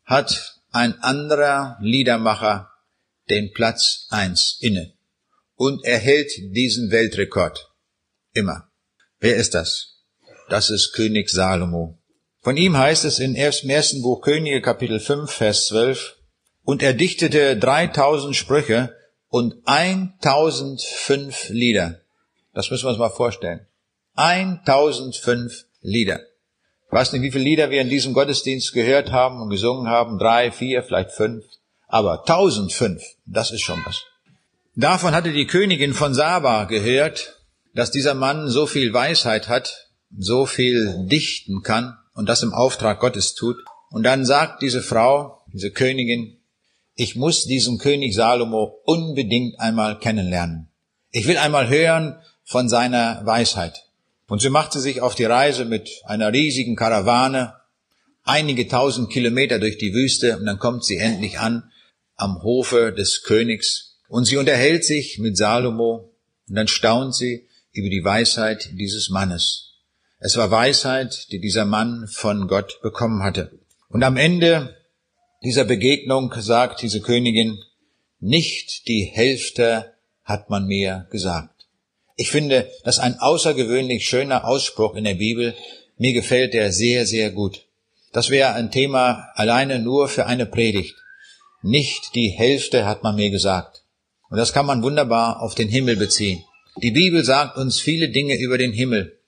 [0.05, 2.71] hat ein anderer Liedermacher
[3.31, 4.93] den Platz eins inne
[5.55, 7.73] und erhält diesen Weltrekord.
[8.33, 8.69] Immer.
[9.21, 10.03] Wer ist das?
[10.49, 11.99] Das ist König Salomo.
[12.41, 16.17] Von ihm heißt es in ersten Buch Könige Kapitel 5 Vers 12,
[16.65, 18.97] und er dichtete 3000 Sprüche
[19.29, 22.01] und 1005 Lieder.
[22.53, 23.67] Das müssen wir uns mal vorstellen.
[24.15, 26.21] 1005 Lieder.
[26.93, 30.19] Ich weiß nicht, wie viele Lieder wir in diesem Gottesdienst gehört haben und gesungen haben.
[30.19, 31.43] Drei, vier, vielleicht fünf.
[31.89, 34.03] Aber 1005, das ist schon was.
[34.77, 37.41] Davon hatte die Königin von Saba gehört,
[37.75, 43.01] dass dieser Mann so viel Weisheit hat, so viel dichten kann und das im Auftrag
[43.01, 43.57] Gottes tut.
[43.89, 46.43] Und dann sagt diese Frau, diese Königin,
[46.95, 50.69] ich muss diesen König Salomo unbedingt einmal kennenlernen.
[51.11, 53.83] Ich will einmal hören von seiner Weisheit.
[54.33, 57.53] Und so machte sich auf die Reise mit einer riesigen Karawane,
[58.23, 61.71] einige tausend Kilometer durch die Wüste, und dann kommt sie endlich an
[62.17, 66.15] am Hofe des Königs und sie unterhält sich mit Salomo
[66.49, 69.75] und dann staunt sie über die Weisheit dieses Mannes.
[70.19, 73.53] Es war Weisheit, die dieser Mann von Gott bekommen hatte.
[73.91, 74.75] Und am Ende
[75.45, 77.59] dieser Begegnung sagt diese Königin,
[78.19, 79.93] nicht die Hälfte
[80.25, 81.52] hat man mir gesagt.
[82.23, 85.57] Ich finde, das ist ein außergewöhnlich schöner Ausspruch in der Bibel.
[85.99, 87.67] Mir gefällt der sehr, sehr gut.
[88.13, 90.95] Das wäre ein Thema alleine nur für eine Predigt.
[91.63, 93.83] Nicht die Hälfte hat man mir gesagt.
[94.31, 96.45] Und das kann man wunderbar auf den Himmel beziehen.
[96.81, 99.19] Die Bibel sagt uns viele Dinge über den Himmel.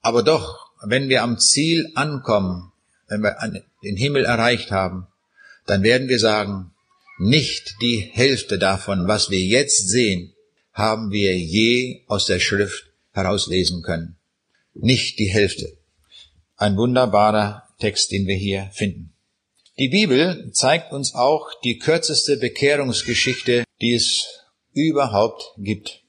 [0.00, 2.70] Aber doch, wenn wir am Ziel ankommen,
[3.08, 3.34] wenn wir
[3.82, 5.08] den Himmel erreicht haben,
[5.66, 6.70] dann werden wir sagen,
[7.18, 10.33] nicht die Hälfte davon, was wir jetzt sehen,
[10.74, 14.16] haben wir je aus der Schrift herauslesen können.
[14.74, 15.78] Nicht die Hälfte.
[16.56, 19.14] Ein wunderbarer Text, den wir hier finden.
[19.78, 24.26] Die Bibel zeigt uns auch die kürzeste Bekehrungsgeschichte, die es
[24.72, 26.02] überhaupt gibt.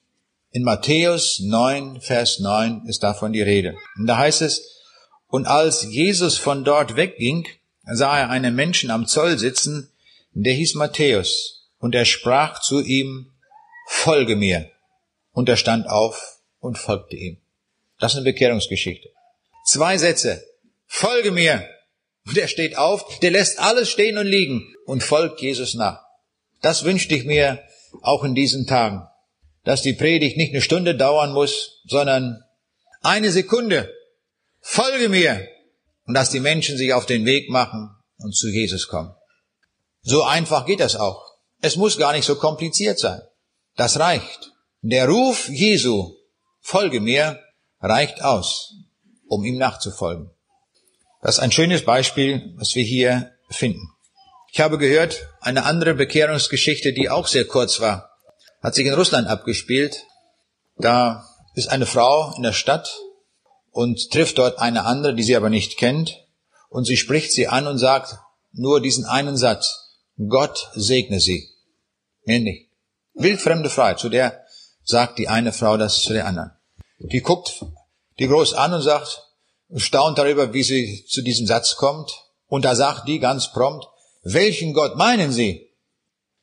[0.52, 3.76] In Matthäus 9, Vers 9 ist davon die Rede.
[3.98, 4.84] Und da heißt es,
[5.28, 7.48] und als Jesus von dort wegging,
[7.84, 9.90] sah er einen Menschen am Zoll sitzen,
[10.34, 13.32] der hieß Matthäus, und er sprach zu ihm,
[13.86, 14.70] folge mir.
[15.32, 17.42] Und er stand auf und folgte ihm.
[18.00, 19.10] Das ist eine Bekehrungsgeschichte.
[19.66, 20.44] Zwei Sätze.
[20.86, 21.68] Folge mir.
[22.26, 26.02] Und er steht auf, der lässt alles stehen und liegen und folgt Jesus nach.
[26.62, 27.64] Das wünschte ich mir
[28.02, 29.08] auch in diesen Tagen,
[29.64, 32.44] dass die Predigt nicht eine Stunde dauern muss, sondern
[33.02, 33.94] eine Sekunde.
[34.62, 35.48] Folge mir.
[36.08, 39.14] Und dass die Menschen sich auf den Weg machen und zu Jesus kommen.
[40.02, 41.24] So einfach geht das auch.
[41.62, 43.22] Es muss gar nicht so kompliziert sein.
[43.76, 44.52] Das reicht.
[44.82, 46.16] Der Ruf Jesu,
[46.62, 47.40] folge mir,
[47.82, 48.74] reicht aus,
[49.28, 50.32] um ihm nachzufolgen.
[51.22, 53.90] Das ist ein schönes Beispiel, was wir hier finden.
[54.52, 58.12] Ich habe gehört, eine andere Bekehrungsgeschichte, die auch sehr kurz war,
[58.62, 60.06] hat sich in Russland abgespielt.
[60.78, 62.98] Da ist eine Frau in der Stadt
[63.72, 66.24] und trifft dort eine andere, die sie aber nicht kennt.
[66.70, 68.18] Und sie spricht sie an und sagt
[68.54, 69.98] nur diesen einen Satz.
[70.30, 71.50] Gott segne sie.
[72.26, 72.70] Mehr nicht.
[73.16, 73.96] Wildfremde Frau.
[73.96, 74.44] Zu der
[74.84, 76.52] sagt die eine Frau das zu der anderen.
[77.00, 77.66] Die guckt
[78.20, 79.24] die groß an und sagt,
[79.76, 82.12] staunt darüber, wie sie zu diesem Satz kommt.
[82.48, 83.86] Und da sagt die ganz prompt,
[84.24, 85.70] welchen Gott meinen Sie?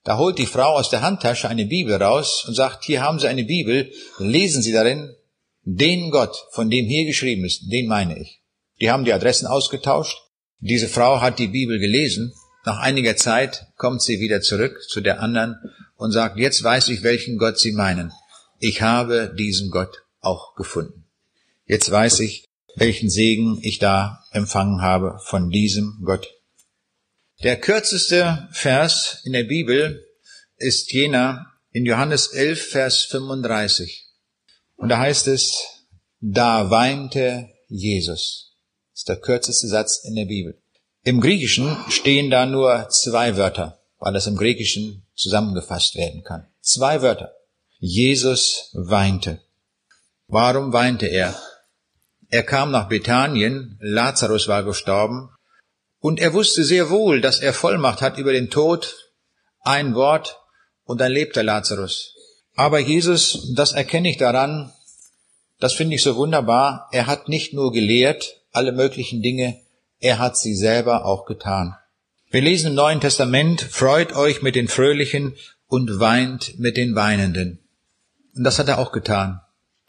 [0.04, 3.28] Da holt die Frau aus der Handtasche eine Bibel raus und sagt, hier haben Sie
[3.28, 5.14] eine Bibel, lesen Sie darin,
[5.62, 8.42] den Gott, von dem hier geschrieben ist, den meine ich.
[8.80, 10.16] Die haben die Adressen ausgetauscht.
[10.58, 12.32] Diese Frau hat die Bibel gelesen.
[12.64, 15.56] Nach einiger Zeit kommt sie wieder zurück zu der anderen
[16.03, 18.12] und sagt, jetzt weiß ich, welchen Gott Sie meinen.
[18.59, 21.05] Ich habe diesen Gott auch gefunden.
[21.67, 26.27] Jetzt weiß ich, welchen Segen ich da empfangen habe von diesem Gott.
[27.43, 30.05] Der kürzeste Vers in der Bibel
[30.57, 34.07] ist jener in Johannes 11, Vers 35.
[34.77, 35.57] Und da heißt es,
[36.21, 38.57] da weinte Jesus.
[38.93, 40.61] Das ist der kürzeste Satz in der Bibel.
[41.05, 46.46] Im Griechischen stehen da nur zwei Wörter, weil das im Griechischen zusammengefasst werden kann.
[46.61, 47.33] Zwei Wörter.
[47.79, 49.40] Jesus weinte.
[50.29, 51.35] Warum weinte er?
[52.29, 55.29] Er kam nach Bethanien, Lazarus war gestorben,
[55.98, 58.96] und er wusste sehr wohl, dass er Vollmacht hat über den Tod,
[59.61, 60.38] ein Wort,
[60.85, 62.14] und dann lebt der Lazarus.
[62.55, 64.72] Aber Jesus, das erkenne ich daran,
[65.61, 69.61] das finde ich so wunderbar, er hat nicht nur gelehrt, alle möglichen Dinge,
[70.01, 71.77] er hat sie selber auch getan.
[72.33, 77.59] Wir lesen im Neuen Testament, freut euch mit den Fröhlichen und weint mit den Weinenden.
[78.35, 79.42] Und das hat er auch getan.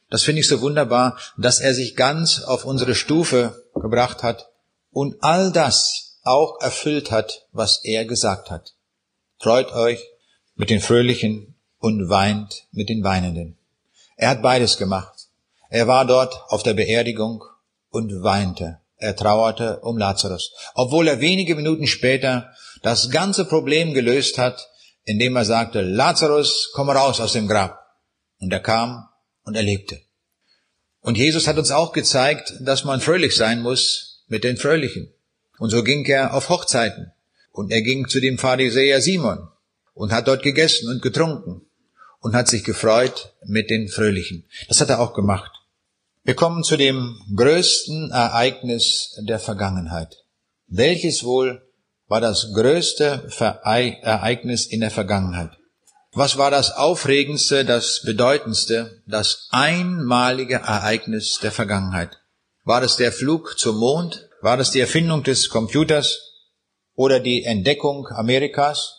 [0.09, 4.49] Das finde ich so wunderbar, dass er sich ganz auf unsere Stufe gebracht hat
[4.91, 8.73] und all das auch erfüllt hat, was er gesagt hat.
[9.39, 10.01] Freut euch
[10.55, 13.55] mit den Fröhlichen und weint mit den Weinenden.
[14.17, 15.29] Er hat beides gemacht.
[15.69, 17.41] Er war dort auf der Beerdigung
[17.89, 18.81] und weinte.
[19.03, 24.69] Er trauerte um Lazarus, obwohl er wenige Minuten später das ganze Problem gelöst hat,
[25.03, 27.77] indem er sagte, Lazarus, komm raus aus dem Grab.
[28.39, 29.09] Und er kam
[29.43, 29.99] und er lebte.
[31.01, 35.13] Und Jesus hat uns auch gezeigt, dass man fröhlich sein muss mit den Fröhlichen.
[35.59, 37.11] Und so ging er auf Hochzeiten.
[37.51, 39.49] Und er ging zu dem Pharisäer Simon
[39.93, 41.65] und hat dort gegessen und getrunken
[42.21, 44.45] und hat sich gefreut mit den Fröhlichen.
[44.69, 45.51] Das hat er auch gemacht.
[46.25, 50.23] Wir kommen zu dem größten Ereignis der Vergangenheit.
[50.67, 51.61] Welches wohl
[52.07, 55.51] war das größte Ereignis in der Vergangenheit?
[56.13, 62.17] Was war das Aufregendste, das Bedeutendste, das einmalige Ereignis der Vergangenheit?
[62.63, 64.29] War es der Flug zum Mond?
[64.41, 66.19] War es die Erfindung des Computers?
[66.95, 68.97] Oder die Entdeckung Amerikas?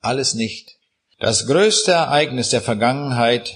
[0.00, 0.70] Alles nicht.
[1.18, 3.52] Das größte Ereignis der Vergangenheit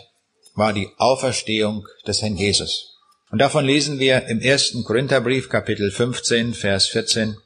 [0.55, 2.98] war die Auferstehung des Herrn Jesus.
[3.31, 7.37] Und davon lesen wir im ersten Korintherbrief Kapitel 15, Vers 14.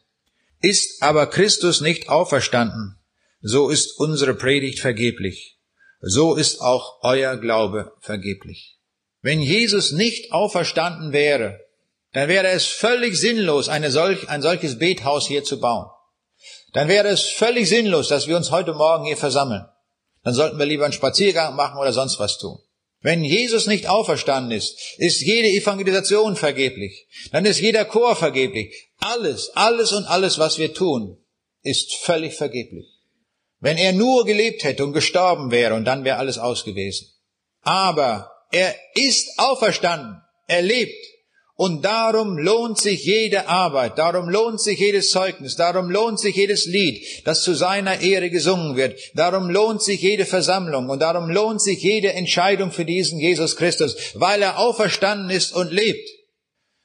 [0.61, 3.01] Ist aber Christus nicht auferstanden,
[3.41, 5.59] so ist unsere Predigt vergeblich.
[6.01, 8.79] So ist auch euer Glaube vergeblich.
[9.23, 11.61] Wenn Jesus nicht auferstanden wäre,
[12.13, 15.87] dann wäre es völlig sinnlos, solch, ein solches Bethaus hier zu bauen.
[16.73, 19.65] Dann wäre es völlig sinnlos, dass wir uns heute Morgen hier versammeln.
[20.23, 22.59] Dann sollten wir lieber einen Spaziergang machen oder sonst was tun.
[23.03, 27.09] Wenn Jesus nicht auferstanden ist, ist jede Evangelisation vergeblich.
[27.33, 28.91] Dann ist jeder Chor vergeblich.
[28.99, 31.19] Alles, alles und alles, was wir tun,
[31.63, 32.87] ist völlig vergeblich.
[33.59, 37.09] Wenn er nur gelebt hätte und gestorben wäre, und dann wäre alles aus gewesen.
[37.61, 41.05] Aber er ist auferstanden, er lebt.
[41.55, 46.65] Und darum lohnt sich jede Arbeit, darum lohnt sich jedes Zeugnis, darum lohnt sich jedes
[46.65, 51.61] Lied, das zu seiner Ehre gesungen wird, darum lohnt sich jede Versammlung und darum lohnt
[51.61, 56.09] sich jede Entscheidung für diesen Jesus Christus, weil er auferstanden ist und lebt.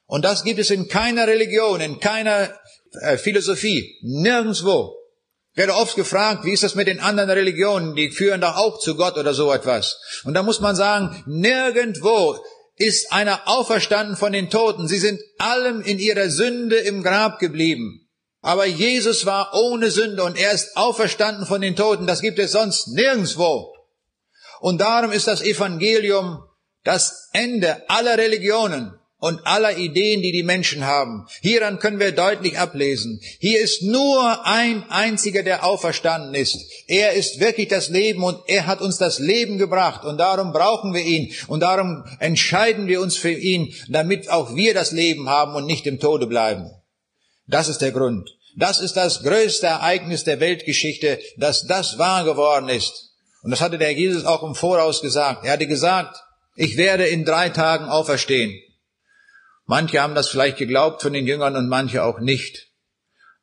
[0.06, 2.54] Und das gibt es in keiner Religion, in keiner
[3.02, 4.98] äh, Philosophie, nirgendswo
[5.58, 7.96] werde oft gefragt, wie ist das mit den anderen Religionen?
[7.96, 10.00] Die führen doch auch zu Gott oder so etwas.
[10.24, 12.38] Und da muss man sagen, nirgendwo
[12.78, 14.88] ist einer auferstanden von den Toten.
[14.88, 18.08] Sie sind allem in ihrer Sünde im Grab geblieben.
[18.42, 22.08] Aber Jesus war ohne Sünde und er ist auferstanden von den Toten.
[22.08, 23.74] Das gibt es sonst nirgendswo.
[24.60, 26.44] Und darum ist das Evangelium
[26.84, 31.28] das Ende aller Religionen und aller Ideen, die die Menschen haben.
[31.42, 33.20] Hieran können wir deutlich ablesen.
[33.40, 36.58] Hier ist nur ein einziger, der auferstanden ist.
[36.88, 40.94] Er ist wirklich das Leben und er hat uns das Leben gebracht und darum brauchen
[40.94, 45.56] wir ihn und darum entscheiden wir uns für ihn, damit auch wir das Leben haben
[45.56, 46.72] und nicht im Tode bleiben.
[47.48, 48.30] Das ist der Grund.
[48.56, 53.12] Das ist das größte Ereignis der Weltgeschichte, dass das wahr geworden ist.
[53.44, 55.44] Und das hatte der Jesus auch im Voraus gesagt.
[55.46, 56.16] Er hatte gesagt,
[56.56, 58.58] ich werde in drei Tagen auferstehen.
[59.68, 62.72] Manche haben das vielleicht geglaubt von den Jüngern und manche auch nicht.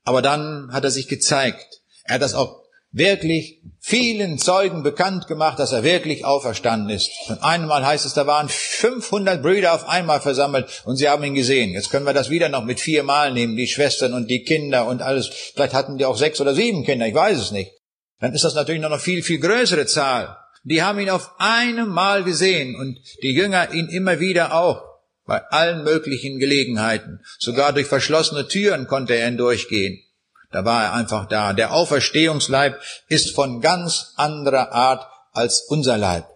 [0.05, 1.83] Aber dann hat er sich gezeigt.
[2.05, 7.11] Er hat das auch wirklich vielen Zeugen bekannt gemacht, dass er wirklich auferstanden ist.
[7.29, 11.35] Und einmal heißt es, da waren 500 Brüder auf einmal versammelt und sie haben ihn
[11.35, 11.71] gesehen.
[11.71, 14.87] Jetzt können wir das wieder noch mit vier Mal nehmen, die Schwestern und die Kinder
[14.87, 15.29] und alles.
[15.29, 17.73] Vielleicht hatten die auch sechs oder sieben Kinder, ich weiß es nicht.
[18.21, 20.37] Dann ist das natürlich noch eine viel, viel größere Zahl.
[20.63, 24.94] Die haben ihn auf einem Mal gesehen und die Jünger ihn immer wieder auch.
[25.27, 27.21] Bei allen möglichen Gelegenheiten.
[27.39, 30.03] Sogar durch verschlossene Türen konnte er hindurchgehen.
[30.53, 31.53] Da war er einfach da.
[31.53, 36.27] Der Auferstehungsleib ist von ganz anderer Art als unser Leib.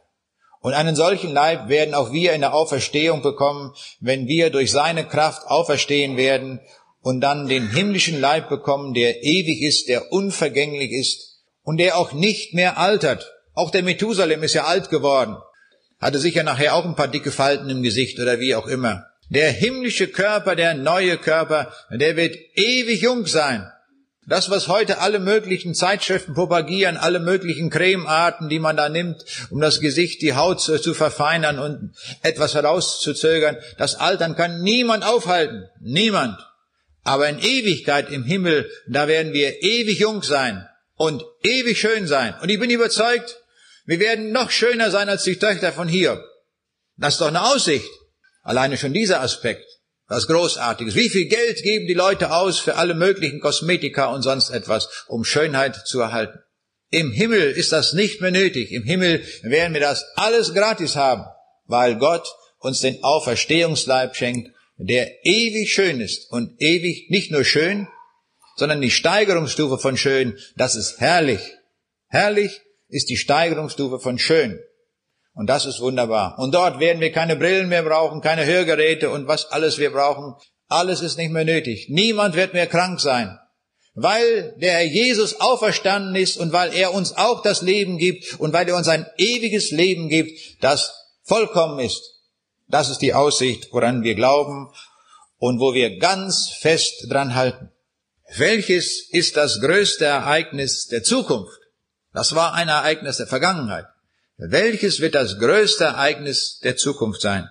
[0.61, 5.07] Und einen solchen Leib werden auch wir in der Auferstehung bekommen, wenn wir durch seine
[5.07, 6.61] Kraft auferstehen werden
[7.01, 12.13] und dann den himmlischen Leib bekommen, der ewig ist, der unvergänglich ist und der auch
[12.13, 13.33] nicht mehr altert.
[13.55, 15.37] Auch der Methusalem ist ja alt geworden
[16.01, 19.07] hatte sicher nachher auch ein paar dicke Falten im Gesicht oder wie auch immer.
[19.31, 23.71] Der himmlische Körper, der neue Körper, der wird ewig jung sein.
[24.27, 29.59] Das, was heute alle möglichen Zeitschriften propagieren, alle möglichen Cremearten, die man da nimmt, um
[29.59, 35.65] das Gesicht, die Haut zu, zu verfeinern und etwas herauszuzögern, das Altern kann niemand aufhalten.
[35.81, 36.39] Niemand.
[37.05, 42.35] Aber in Ewigkeit im Himmel, da werden wir ewig jung sein und ewig schön sein.
[42.43, 43.41] Und ich bin überzeugt,
[43.89, 46.23] wir werden noch schöner sein als die Töchter von hier.
[46.99, 47.89] Das ist doch eine Aussicht.
[48.43, 49.65] Alleine schon dieser Aspekt.
[50.09, 50.95] Was Großartiges.
[50.95, 55.25] Wie viel Geld geben die Leute aus für alle möglichen Kosmetika und sonst etwas, um
[55.25, 56.39] Schönheit zu erhalten?
[56.91, 58.73] Im Himmel ist das nicht mehr nötig.
[58.73, 61.25] Im Himmel werden wir das alles gratis haben,
[61.65, 62.29] weil Gott
[62.59, 67.89] uns den Auferstehungsleib schenkt, der ewig schön ist und ewig nicht nur schön,
[68.57, 71.41] sondern die Steigerungsstufe von schön, das ist herrlich.
[72.09, 74.59] Herrlich ist die Steigerungsstufe von schön.
[75.35, 76.39] Und das ist wunderbar.
[76.39, 80.35] Und dort werden wir keine Brillen mehr brauchen, keine Hörgeräte und was alles wir brauchen.
[80.67, 81.87] Alles ist nicht mehr nötig.
[81.89, 83.39] Niemand wird mehr krank sein.
[83.95, 88.53] Weil der Herr Jesus auferstanden ist und weil er uns auch das Leben gibt und
[88.53, 92.03] weil er uns ein ewiges Leben gibt, das vollkommen ist.
[92.69, 94.73] Das ist die Aussicht, woran wir glauben
[95.39, 97.71] und wo wir ganz fest dran halten.
[98.37, 101.58] Welches ist das größte Ereignis der Zukunft?
[102.19, 103.87] Das war ein Ereignis der Vergangenheit.
[104.39, 107.49] Welches wird das größte Ereignis der Zukunft sein?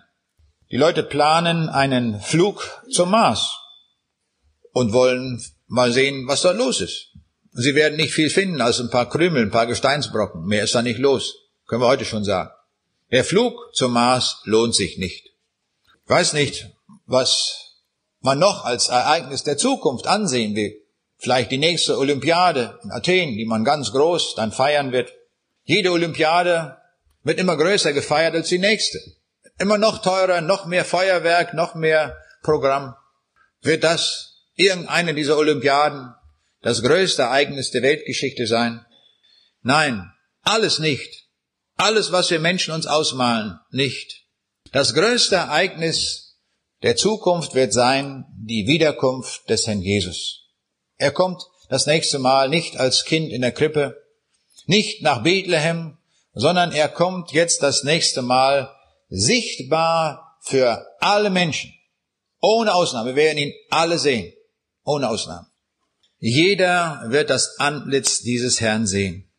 [0.69, 3.49] Die Leute planen einen Flug zum Mars
[4.73, 7.13] und wollen mal sehen, was da los ist.
[7.53, 10.45] Sie werden nicht viel finden als ein paar Krümel, ein paar Gesteinsbrocken.
[10.45, 11.33] Mehr ist da nicht los.
[11.65, 12.51] Können wir heute schon sagen.
[13.13, 15.27] Der Flug zum Mars lohnt sich nicht.
[16.03, 16.67] Ich weiß nicht,
[17.05, 17.77] was
[18.19, 20.75] man noch als Ereignis der Zukunft ansehen will.
[21.17, 25.11] Vielleicht die nächste Olympiade in Athen, die man ganz groß dann feiern wird.
[25.63, 26.77] Jede Olympiade
[27.23, 28.99] wird immer größer gefeiert als die nächste.
[29.59, 32.95] Immer noch teurer, noch mehr Feuerwerk, noch mehr Programm.
[33.61, 36.13] Wird das irgendeine dieser Olympiaden
[36.61, 38.85] das größte Ereignis der Weltgeschichte sein?
[39.61, 40.11] Nein,
[40.43, 41.25] alles nicht.
[41.75, 44.25] Alles, was wir Menschen uns ausmalen, nicht.
[44.71, 46.39] Das größte Ereignis
[46.83, 50.46] der Zukunft wird sein die Wiederkunft des Herrn Jesus.
[50.97, 54.01] Er kommt das nächste Mal nicht als Kind in der Krippe,
[54.65, 55.97] nicht nach Bethlehem,
[56.33, 58.73] sondern er kommt jetzt das nächste Mal
[59.09, 61.73] sichtbar für alle Menschen.
[62.41, 63.09] Ohne Ausnahme.
[63.09, 64.33] Wir werden ihn alle sehen.
[64.83, 65.47] Ohne Ausnahme.
[66.19, 69.29] Jeder wird das Antlitz dieses Herrn sehen.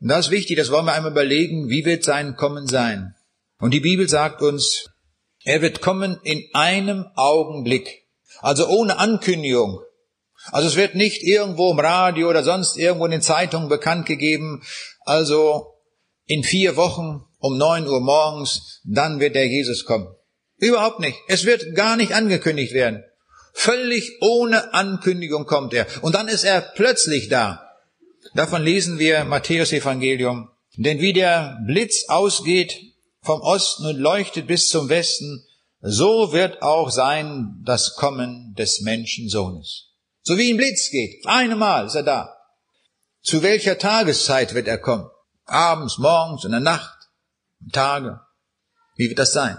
[0.00, 3.14] Und das ist wichtig, das wollen wir einmal überlegen, wie wird sein Kommen sein.
[3.58, 4.90] Und die Bibel sagt uns,
[5.44, 8.06] er wird kommen in einem Augenblick.
[8.40, 9.80] Also ohne Ankündigung,
[10.52, 14.62] also es wird nicht irgendwo im Radio oder sonst irgendwo in den Zeitungen bekannt gegeben,
[15.04, 15.74] also
[16.26, 20.08] in vier Wochen um neun Uhr morgens, dann wird der Jesus kommen.
[20.58, 21.18] Überhaupt nicht.
[21.26, 23.02] Es wird gar nicht angekündigt werden.
[23.52, 25.86] Völlig ohne Ankündigung kommt er.
[26.02, 27.66] Und dann ist er plötzlich da.
[28.34, 30.50] Davon lesen wir Matthäus Evangelium.
[30.76, 32.78] Denn wie der Blitz ausgeht
[33.22, 35.44] vom Osten und leuchtet bis zum Westen,
[35.80, 39.89] so wird auch sein das Kommen des Menschensohnes.
[40.22, 41.26] So wie ein Blitz geht.
[41.26, 42.36] Einmal ist er da.
[43.22, 45.08] Zu welcher Tageszeit wird er kommen?
[45.44, 46.96] Abends, morgens, in der Nacht,
[47.72, 48.20] Tage.
[48.96, 49.58] Wie wird das sein?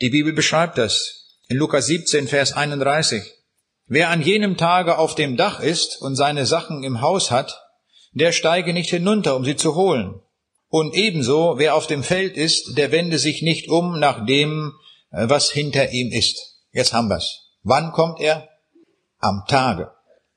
[0.00, 3.22] Die Bibel beschreibt das in Lukas 17, Vers 31.
[3.86, 7.60] Wer an jenem Tage auf dem Dach ist und seine Sachen im Haus hat,
[8.12, 10.20] der steige nicht hinunter, um sie zu holen.
[10.68, 14.72] Und ebenso, wer auf dem Feld ist, der wende sich nicht um nach dem,
[15.10, 16.60] äh, was hinter ihm ist.
[16.72, 17.52] Jetzt haben wir's.
[17.62, 18.48] Wann kommt er?
[19.24, 19.90] Am Tage.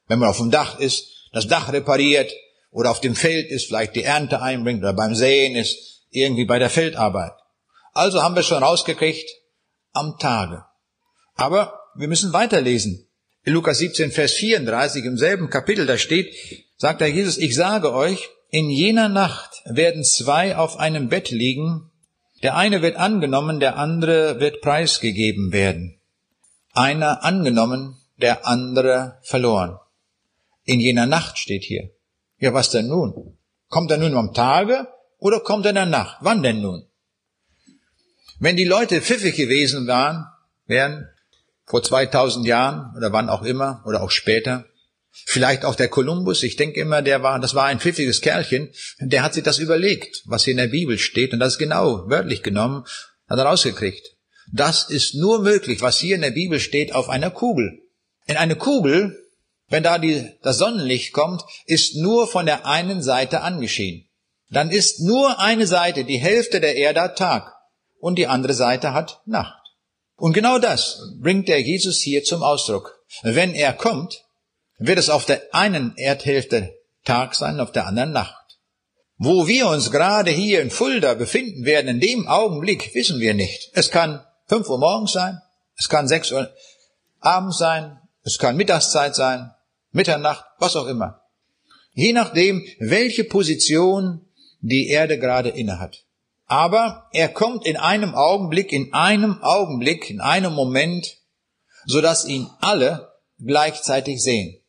[0.08, 2.32] Wenn man auf dem Dach ist, das Dach repariert
[2.72, 5.78] oder auf dem Feld ist, vielleicht die Ernte einbringt oder beim Säen ist,
[6.10, 7.34] irgendwie bei der Feldarbeit.
[7.94, 9.30] Also haben wir schon rausgekriegt,
[9.94, 10.64] am Tage.
[11.36, 13.08] Aber wir müssen weiterlesen.
[13.44, 16.34] In Lukas 17, Vers 34, im selben Kapitel, da steht,
[16.78, 21.92] sagt der Jesus, ich sage euch, in jener Nacht werden zwei auf einem Bett liegen,
[22.44, 26.00] der eine wird angenommen, der andere wird preisgegeben werden.
[26.74, 29.78] Einer angenommen, der andere verloren.
[30.64, 31.92] In jener Nacht steht hier.
[32.40, 33.38] Ja, was denn nun?
[33.70, 34.88] Kommt er nun am Tage
[35.18, 36.18] oder kommt er in der Nacht?
[36.22, 36.86] Wann denn nun?
[38.40, 40.26] Wenn die Leute pfiffig gewesen waren,
[40.68, 41.08] wären
[41.66, 44.66] vor 2000 Jahren oder wann auch immer oder auch später,
[45.26, 49.24] vielleicht auch der Kolumbus, ich denke immer, der war, das war ein pfiffiges Kerlchen, der
[49.24, 52.86] hat sich das überlegt, was hier in der Bibel steht und das genau wörtlich genommen,
[53.28, 54.16] hat er rausgekriegt.
[54.52, 57.82] Das ist nur möglich, was hier in der Bibel steht, auf einer Kugel.
[58.28, 59.18] In eine Kugel,
[59.70, 64.08] wenn da die, das Sonnenlicht kommt, ist nur von der einen Seite angeschehen.
[64.50, 67.54] Dann ist nur eine Seite, die Hälfte der Erde hat Tag
[68.00, 69.56] und die andere Seite hat Nacht.
[70.16, 73.04] Und genau das bringt der Jesus hier zum Ausdruck.
[73.24, 74.24] Wenn er kommt,
[74.78, 76.74] wird es auf der einen Erdhälfte
[77.04, 78.36] Tag sein, auf der anderen Nacht.
[79.18, 83.72] Wo wir uns gerade hier in Fulda befinden werden, in dem Augenblick, wissen wir nicht.
[83.74, 85.42] Es kann fünf Uhr morgens sein,
[85.78, 86.52] es kann sechs Uhr
[87.20, 89.52] abends sein, es kann Mittagszeit sein,
[89.92, 91.22] Mitternacht, was auch immer.
[91.94, 94.26] Je nachdem, welche Position
[94.60, 96.04] die Erde gerade innehat.
[96.46, 101.08] Aber er kommt in einem Augenblick, in einem Augenblick, in einem Moment,
[101.86, 104.60] so dass ihn alle gleichzeitig sehen.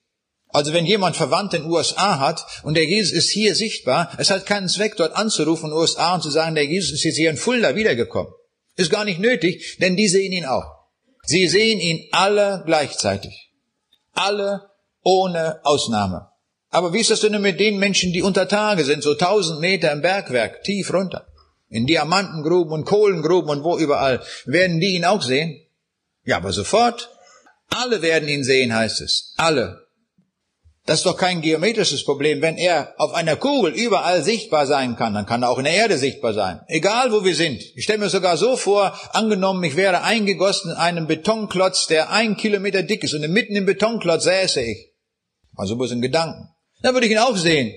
[0.50, 4.30] Also wenn jemand Verwandte in den USA hat und der Jesus ist hier sichtbar, es
[4.30, 7.16] hat keinen Zweck, dort anzurufen in den USA und zu sagen, der Jesus ist jetzt
[7.16, 8.32] hier in Fulda wiedergekommen.
[8.76, 10.78] Ist gar nicht nötig, denn die sehen ihn auch.
[11.24, 13.47] Sie sehen ihn alle gleichzeitig.
[14.18, 14.70] Alle
[15.02, 16.28] ohne Ausnahme.
[16.70, 19.90] Aber wie ist das denn mit den Menschen, die unter Tage sind, so tausend Meter
[19.92, 21.26] im Bergwerk, tief runter?
[21.70, 24.22] In Diamantengruben und Kohlengruben und wo überall.
[24.44, 25.60] Werden die ihn auch sehen?
[26.24, 27.10] Ja, aber sofort.
[27.70, 29.34] Alle werden ihn sehen, heißt es.
[29.36, 29.87] Alle.
[30.88, 32.40] Das ist doch kein geometrisches Problem.
[32.40, 35.74] Wenn er auf einer Kugel überall sichtbar sein kann, dann kann er auch in der
[35.74, 36.60] Erde sichtbar sein.
[36.66, 37.62] Egal wo wir sind.
[37.76, 42.38] Ich stelle mir sogar so vor, angenommen, ich wäre eingegossen in einem Betonklotz, der ein
[42.38, 44.94] Kilometer dick ist und mitten im Betonklotz säße ich.
[45.56, 46.48] Also bloß in Gedanken.
[46.80, 47.70] Dann würde ich ihn auch sehen.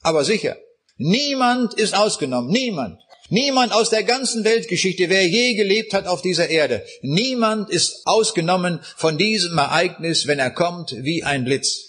[0.00, 0.56] Aber sicher.
[0.96, 2.50] Niemand ist ausgenommen.
[2.50, 2.98] Niemand.
[3.28, 8.80] Niemand aus der ganzen Weltgeschichte, wer je gelebt hat auf dieser Erde, niemand ist ausgenommen
[8.96, 11.87] von diesem Ereignis, wenn er kommt, wie ein Blitz.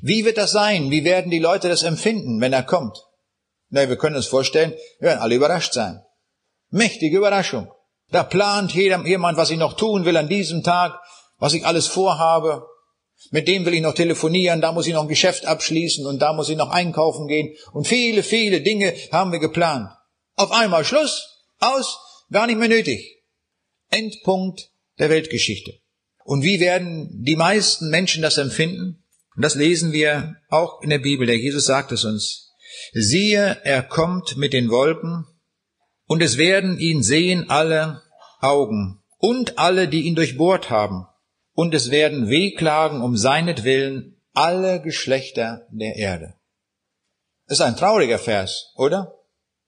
[0.00, 0.90] Wie wird das sein?
[0.90, 2.96] Wie werden die Leute das empfinden, wenn er kommt?
[3.70, 6.02] Na, wir können uns vorstellen, wir werden alle überrascht sein.
[6.70, 7.70] Mächtige Überraschung.
[8.10, 10.98] Da plant jemand, was ich noch tun will an diesem Tag,
[11.38, 12.66] was ich alles vorhabe.
[13.30, 16.32] Mit dem will ich noch telefonieren, da muss ich noch ein Geschäft abschließen und da
[16.32, 17.54] muss ich noch einkaufen gehen.
[17.72, 19.90] Und viele, viele Dinge haben wir geplant.
[20.36, 21.98] Auf einmal Schluss, aus,
[22.30, 23.24] gar nicht mehr nötig.
[23.90, 25.74] Endpunkt der Weltgeschichte.
[26.24, 29.04] Und wie werden die meisten Menschen das empfinden?
[29.38, 31.24] Und das lesen wir auch in der Bibel.
[31.24, 32.56] Der Jesus sagt es uns.
[32.92, 35.26] Siehe, er kommt mit den Wolken
[36.08, 38.02] und es werden ihn sehen alle
[38.40, 41.06] Augen und alle, die ihn durchbohrt haben.
[41.52, 46.34] Und es werden wehklagen um seinetwillen alle Geschlechter der Erde.
[47.46, 49.14] Das ist ein trauriger Vers, oder?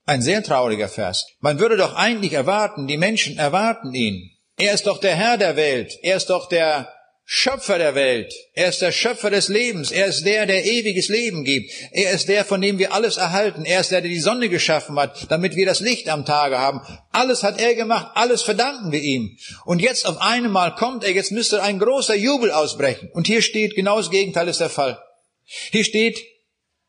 [0.03, 1.27] Ein sehr trauriger Vers.
[1.39, 4.31] Man würde doch eigentlich erwarten, die Menschen erwarten ihn.
[4.57, 5.97] Er ist doch der Herr der Welt.
[6.01, 6.93] Er ist doch der
[7.33, 8.33] Schöpfer der Welt.
[8.55, 9.89] Er ist der Schöpfer des Lebens.
[9.89, 11.71] Er ist der, der ewiges Leben gibt.
[11.91, 13.63] Er ist der, von dem wir alles erhalten.
[13.63, 16.81] Er ist der, der die Sonne geschaffen hat, damit wir das Licht am Tage haben.
[17.13, 18.11] Alles hat er gemacht.
[18.15, 19.37] Alles verdanken wir ihm.
[19.63, 21.13] Und jetzt auf einmal kommt er.
[21.13, 23.09] Jetzt müsste ein großer Jubel ausbrechen.
[23.13, 25.01] Und hier steht, genau das Gegenteil ist der Fall.
[25.45, 26.21] Hier steht,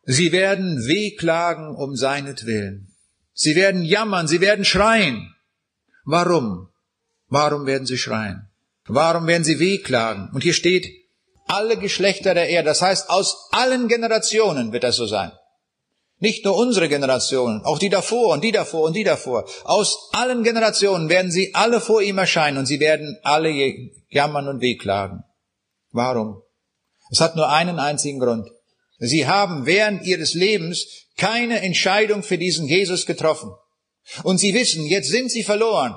[0.02, 2.92] sie werden wehklagen um seinetwillen.
[3.32, 4.26] Sie werden jammern.
[4.26, 5.36] Sie werden schreien.
[6.04, 6.68] Warum?
[7.28, 8.48] Warum werden sie schreien?
[8.94, 10.28] Warum werden sie wehklagen?
[10.34, 10.86] Und hier steht,
[11.46, 15.32] alle Geschlechter der Erde, das heißt, aus allen Generationen wird das so sein.
[16.18, 19.48] Nicht nur unsere Generationen, auch die davor und die davor und die davor.
[19.64, 23.50] Aus allen Generationen werden sie alle vor ihm erscheinen und sie werden alle
[24.10, 25.24] jammern und wehklagen.
[25.90, 26.42] Warum?
[27.10, 28.50] Es hat nur einen einzigen Grund.
[28.98, 30.86] Sie haben während ihres Lebens
[31.16, 33.52] keine Entscheidung für diesen Jesus getroffen.
[34.22, 35.96] Und sie wissen, jetzt sind sie verloren.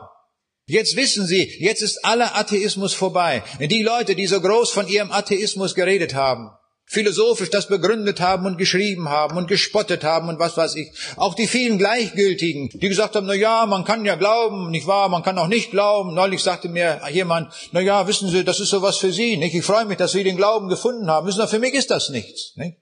[0.67, 3.43] Jetzt wissen Sie, jetzt ist aller Atheismus vorbei.
[3.59, 6.49] Die Leute, die so groß von ihrem Atheismus geredet haben,
[6.87, 10.91] philosophisch das begründet haben und geschrieben haben und gespottet haben und was weiß ich.
[11.17, 15.07] Auch die vielen Gleichgültigen, die gesagt haben, na ja, man kann ja glauben, nicht wahr,
[15.09, 16.15] man kann auch nicht glauben.
[16.15, 19.53] Neulich sagte mir jemand, na ja, wissen Sie, das ist sowas für Sie, nicht?
[19.53, 21.27] Ich freue mich, dass Sie den Glauben gefunden haben.
[21.27, 22.77] Wissen Sie, für mich ist das nichts, nicht?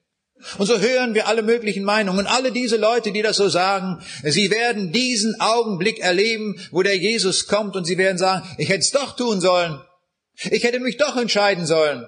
[0.58, 2.20] Und so hören wir alle möglichen Meinungen.
[2.20, 6.96] Und alle diese Leute, die das so sagen, sie werden diesen Augenblick erleben, wo der
[6.96, 9.80] Jesus kommt und sie werden sagen, ich hätte es doch tun sollen.
[10.50, 12.06] Ich hätte mich doch entscheiden sollen.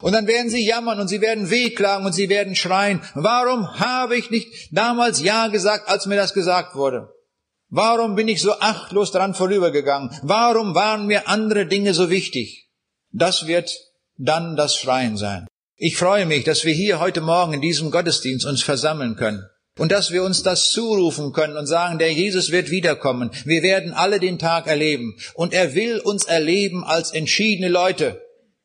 [0.00, 3.00] Und dann werden sie jammern und sie werden wehklagen und sie werden schreien.
[3.14, 7.08] Warum habe ich nicht damals Ja gesagt, als mir das gesagt wurde?
[7.68, 10.10] Warum bin ich so achtlos dran vorübergegangen?
[10.22, 12.68] Warum waren mir andere Dinge so wichtig?
[13.12, 13.72] Das wird
[14.18, 15.46] dann das Schreien sein.
[15.84, 19.44] Ich freue mich, dass wir hier heute Morgen in diesem Gottesdienst uns versammeln können.
[19.76, 23.32] Und dass wir uns das zurufen können und sagen, der Jesus wird wiederkommen.
[23.44, 25.16] Wir werden alle den Tag erleben.
[25.34, 28.22] Und er will uns erleben als entschiedene Leute.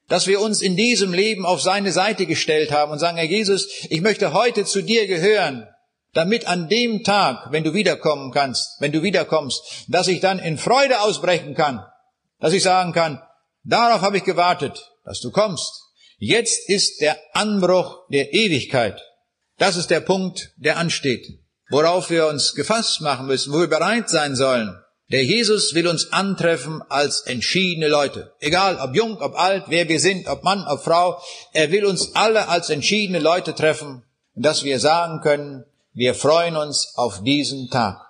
[0.08, 3.68] Dass wir uns in diesem Leben auf seine Seite gestellt haben und sagen, Herr Jesus,
[3.90, 5.68] ich möchte heute zu dir gehören,
[6.14, 10.60] damit an dem Tag, wenn du wiederkommen kannst, wenn du wiederkommst, dass ich dann in
[10.60, 11.84] Freude ausbrechen kann.
[12.40, 13.20] Dass ich sagen kann,
[13.64, 15.87] darauf habe ich gewartet, dass du kommst.
[16.20, 19.00] Jetzt ist der Anbruch der Ewigkeit.
[19.58, 21.28] Das ist der Punkt, der ansteht,
[21.70, 24.76] worauf wir uns gefasst machen müssen, wo wir bereit sein sollen.
[25.12, 28.34] Der Jesus will uns antreffen als entschiedene Leute.
[28.40, 31.22] Egal, ob jung, ob alt, wer wir sind, ob Mann, ob Frau.
[31.54, 34.04] Er will uns alle als entschiedene Leute treffen,
[34.36, 38.02] dass wir sagen können, wir freuen uns auf diesen Tag.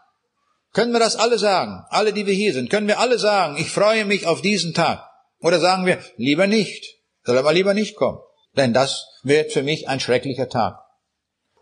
[0.74, 1.86] Können wir das alle sagen?
[1.89, 5.03] Alle, die wir hier sind, können wir alle sagen, ich freue mich auf diesen Tag?
[5.39, 6.97] Oder sagen wir, lieber nicht,
[7.28, 8.19] soll aber lieber nicht kommen.
[8.55, 10.80] Denn das wird für mich ein schrecklicher Tag.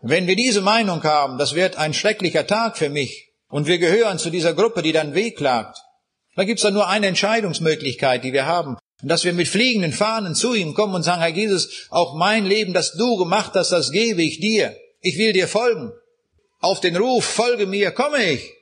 [0.00, 4.18] Wenn wir diese Meinung haben, das wird ein schrecklicher Tag für mich, und wir gehören
[4.18, 5.78] zu dieser Gruppe, die dann wehklagt.
[6.36, 8.76] Da gibt's dann nur eine Entscheidungsmöglichkeit, die wir haben.
[9.02, 12.72] Dass wir mit fliegenden Fahnen zu ihm kommen und sagen, Herr Jesus, auch mein Leben,
[12.72, 14.76] das du gemacht hast, das gebe ich dir.
[15.00, 15.92] Ich will dir folgen.
[16.60, 18.52] Auf den Ruf, folge mir, komme ich.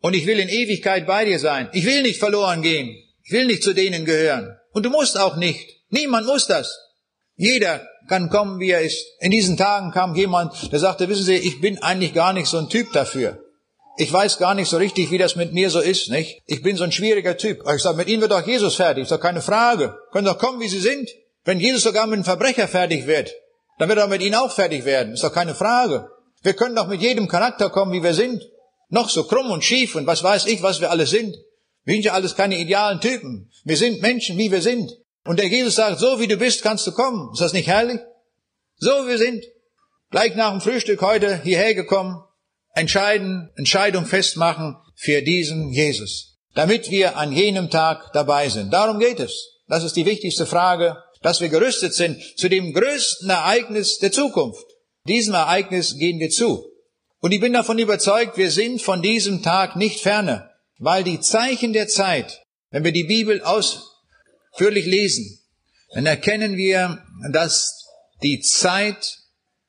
[0.00, 1.68] Und ich will in Ewigkeit bei dir sein.
[1.72, 2.96] Ich will nicht verloren gehen.
[3.24, 4.56] Ich will nicht zu denen gehören.
[4.72, 5.77] Und du musst auch nicht.
[5.90, 6.76] Niemand muss das.
[7.36, 9.04] Jeder kann kommen, wie er ist.
[9.20, 12.58] In diesen Tagen kam jemand, der sagte, wissen Sie, ich bin eigentlich gar nicht so
[12.58, 13.38] ein Typ dafür.
[13.96, 16.40] Ich weiß gar nicht so richtig, wie das mit mir so ist, nicht?
[16.46, 17.62] Ich bin so ein schwieriger Typ.
[17.74, 19.96] Ich sage, mit Ihnen wird doch Jesus fertig, ist doch keine Frage.
[20.12, 21.08] Können doch kommen, wie Sie sind.
[21.44, 23.32] Wenn Jesus sogar mit einem Verbrecher fertig wird,
[23.78, 26.08] dann wird er mit Ihnen auch fertig werden, ist doch keine Frage.
[26.42, 28.42] Wir können doch mit jedem Charakter kommen, wie wir sind.
[28.88, 31.36] Noch so krumm und schief und was weiß ich, was wir alle sind.
[31.84, 33.50] Wir sind ja alles keine idealen Typen.
[33.64, 34.92] Wir sind Menschen, wie wir sind.
[35.28, 37.28] Und der Jesus sagt, so wie du bist, kannst du kommen.
[37.34, 38.00] Ist das nicht herrlich?
[38.78, 39.44] So wie wir sind.
[40.10, 42.24] Gleich nach dem Frühstück heute hierher gekommen,
[42.74, 48.72] entscheiden, Entscheidung festmachen für diesen Jesus, damit wir an jenem Tag dabei sind.
[48.72, 49.58] Darum geht es.
[49.68, 54.64] Das ist die wichtigste Frage, dass wir gerüstet sind zu dem größten Ereignis der Zukunft.
[55.06, 56.64] Diesem Ereignis gehen wir zu.
[57.20, 60.48] Und ich bin davon überzeugt, wir sind von diesem Tag nicht ferne,
[60.78, 63.42] weil die Zeichen der Zeit, wenn wir die Bibel
[64.58, 65.38] ausführlich lesen,
[65.94, 67.86] dann erkennen wir, dass
[68.22, 69.18] die Zeit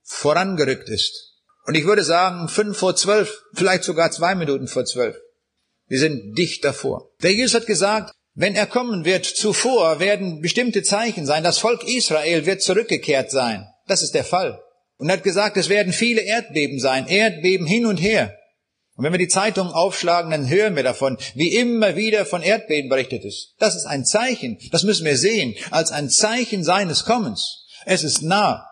[0.03, 1.35] vorangerückt ist.
[1.65, 5.15] Und ich würde sagen, fünf vor zwölf, vielleicht sogar zwei Minuten vor zwölf.
[5.87, 7.11] Wir sind dicht davor.
[7.21, 11.43] Der Jesus hat gesagt, wenn er kommen wird, zuvor werden bestimmte Zeichen sein.
[11.43, 13.67] Das Volk Israel wird zurückgekehrt sein.
[13.87, 14.59] Das ist der Fall.
[14.97, 17.05] Und er hat gesagt, es werden viele Erdbeben sein.
[17.07, 18.38] Erdbeben hin und her.
[18.99, 22.89] Und wenn wir die Zeitungen aufschlagen, dann hören wir davon, wie immer wieder von Erdbeben
[22.89, 23.53] berichtet ist.
[23.57, 24.59] Das ist ein Zeichen.
[24.73, 27.65] Das müssen wir sehen als ein Zeichen seines Kommens.
[27.85, 28.67] Es ist nah.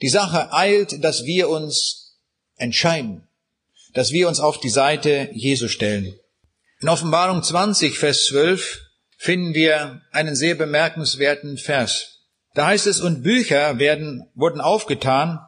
[0.00, 2.16] Die Sache eilt, dass wir uns
[2.54, 3.26] entscheiden,
[3.92, 6.14] dass wir uns auf die Seite Jesu stellen.
[6.80, 8.82] In Offenbarung 20, Vers 12
[9.16, 12.20] finden wir einen sehr bemerkenswerten Vers.
[12.54, 15.40] Da heißt es, und Bücher werden, wurden aufgetan,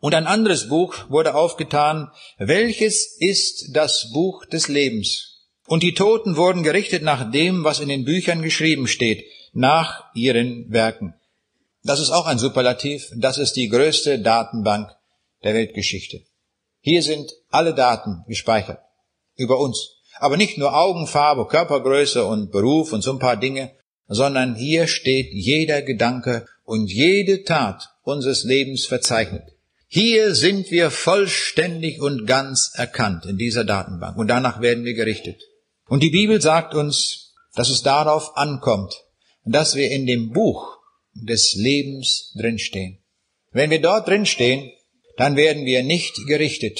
[0.00, 5.38] und ein anderes Buch wurde aufgetan, welches ist das Buch des Lebens.
[5.66, 10.70] Und die Toten wurden gerichtet nach dem, was in den Büchern geschrieben steht, nach ihren
[10.70, 11.14] Werken.
[11.82, 14.90] Das ist auch ein Superlativ, das ist die größte Datenbank
[15.42, 16.22] der Weltgeschichte.
[16.80, 18.80] Hier sind alle Daten gespeichert
[19.36, 19.96] über uns.
[20.20, 23.72] Aber nicht nur Augenfarbe, Körpergröße und Beruf und so ein paar Dinge,
[24.08, 29.57] sondern hier steht jeder Gedanke und jede Tat unseres Lebens verzeichnet.
[29.90, 35.42] Hier sind wir vollständig und ganz erkannt in dieser Datenbank und danach werden wir gerichtet.
[35.86, 38.94] Und die Bibel sagt uns, dass es darauf ankommt,
[39.46, 40.76] dass wir in dem Buch
[41.14, 42.98] des Lebens drinstehen.
[43.50, 44.70] Wenn wir dort drinstehen,
[45.16, 46.78] dann werden wir nicht gerichtet.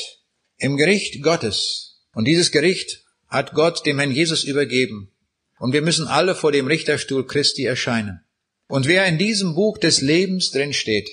[0.58, 2.02] Im Gericht Gottes.
[2.12, 5.10] Und dieses Gericht hat Gott dem Herrn Jesus übergeben.
[5.58, 8.20] Und wir müssen alle vor dem Richterstuhl Christi erscheinen.
[8.68, 11.08] Und wer in diesem Buch des Lebens drin steht,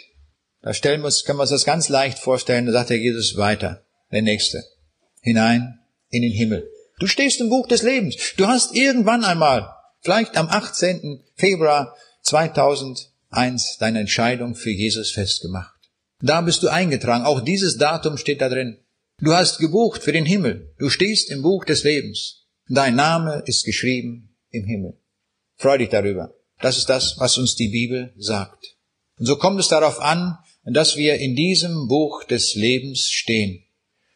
[0.66, 3.38] da stellen wir uns, können wir uns das ganz leicht vorstellen, da sagt der Jesus
[3.38, 4.64] weiter, der Nächste,
[5.22, 6.68] hinein in den Himmel.
[6.98, 8.16] Du stehst im Buch des Lebens.
[8.36, 9.70] Du hast irgendwann einmal,
[10.02, 11.24] vielleicht am 18.
[11.36, 15.76] Februar 2001, deine Entscheidung für Jesus festgemacht.
[16.20, 17.26] Da bist du eingetragen.
[17.26, 18.80] Auch dieses Datum steht da drin.
[19.22, 20.74] Du hast gebucht für den Himmel.
[20.80, 22.48] Du stehst im Buch des Lebens.
[22.68, 25.00] Dein Name ist geschrieben im Himmel.
[25.58, 26.34] Freu dich darüber.
[26.60, 28.78] Das ist das, was uns die Bibel sagt.
[29.20, 30.40] Und so kommt es darauf an,
[30.74, 33.64] dass wir in diesem Buch des Lebens stehen.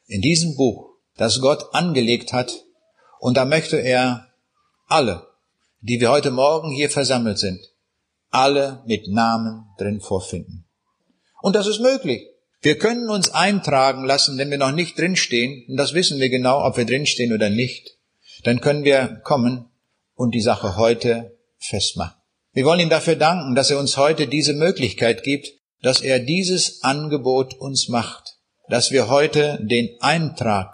[0.08, 2.66] In diesem Buch, das Gott angelegt hat.
[3.20, 4.28] Und da möchte er
[4.88, 5.28] alle,
[5.82, 7.60] die wir heute Morgen hier versammelt sind,
[8.32, 10.66] alle mit Namen drin vorfinden.
[11.42, 12.26] Und das ist möglich.
[12.62, 16.66] Wir können uns eintragen lassen, wenn wir noch nicht drinstehen, und das wissen wir genau,
[16.66, 17.98] ob wir drinstehen oder nicht,
[18.44, 19.70] dann können wir kommen
[20.16, 22.18] und die Sache heute festmachen.
[22.52, 25.48] Wir wollen ihm dafür danken, dass er uns heute diese Möglichkeit gibt,
[25.82, 30.74] dass er dieses Angebot uns macht, dass wir heute den Eintrag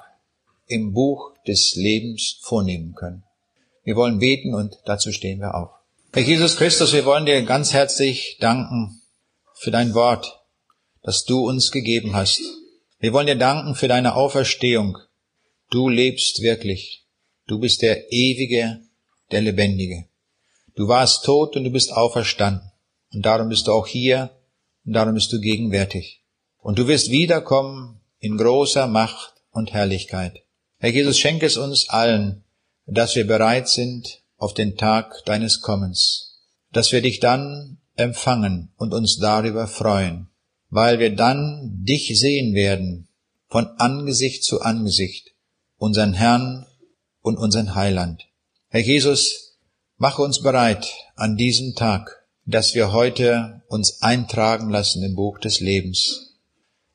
[0.68, 3.24] im Buch des Lebens vornehmen können.
[3.84, 5.70] Wir wollen beten und dazu stehen wir auf.
[6.14, 9.02] Herr Jesus Christus, wir wollen dir ganz herzlich danken
[9.54, 10.46] für dein Wort
[11.06, 12.42] das du uns gegeben hast.
[13.00, 14.98] Wir wollen dir danken für deine Auferstehung.
[15.70, 17.06] Du lebst wirklich.
[17.48, 18.82] Du bist der Ewige,
[19.32, 20.08] der Lebendige.
[20.76, 22.72] Du warst tot und du bist auferstanden.
[23.14, 24.35] Und darum bist du auch hier
[24.86, 26.24] und darum bist du gegenwärtig.
[26.58, 30.44] Und du wirst wiederkommen in großer Macht und Herrlichkeit.
[30.78, 32.44] Herr Jesus, schenke es uns allen,
[32.86, 36.40] dass wir bereit sind auf den Tag deines Kommens,
[36.72, 40.28] dass wir dich dann empfangen und uns darüber freuen,
[40.70, 43.08] weil wir dann dich sehen werden
[43.48, 45.34] von Angesicht zu Angesicht,
[45.78, 46.66] unseren Herrn
[47.22, 48.24] und unseren Heiland.
[48.70, 49.58] Herr Jesus,
[49.98, 55.60] mache uns bereit an diesem Tag, dass wir heute uns eintragen lassen im Buch des
[55.60, 56.36] Lebens,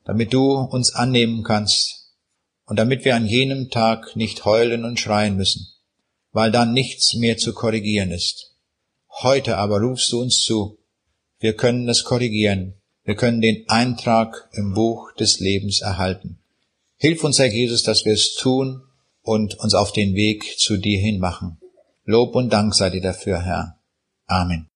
[0.05, 2.13] damit du uns annehmen kannst
[2.65, 5.67] und damit wir an jenem Tag nicht heulen und schreien müssen,
[6.31, 8.55] weil dann nichts mehr zu korrigieren ist.
[9.21, 10.79] Heute aber rufst du uns zu,
[11.39, 16.39] wir können es korrigieren, wir können den Eintrag im Buch des Lebens erhalten.
[16.95, 18.83] Hilf uns, Herr Jesus, dass wir es tun
[19.21, 21.59] und uns auf den Weg zu dir hin machen.
[22.05, 23.79] Lob und Dank sei dir dafür, Herr.
[24.27, 24.70] Amen.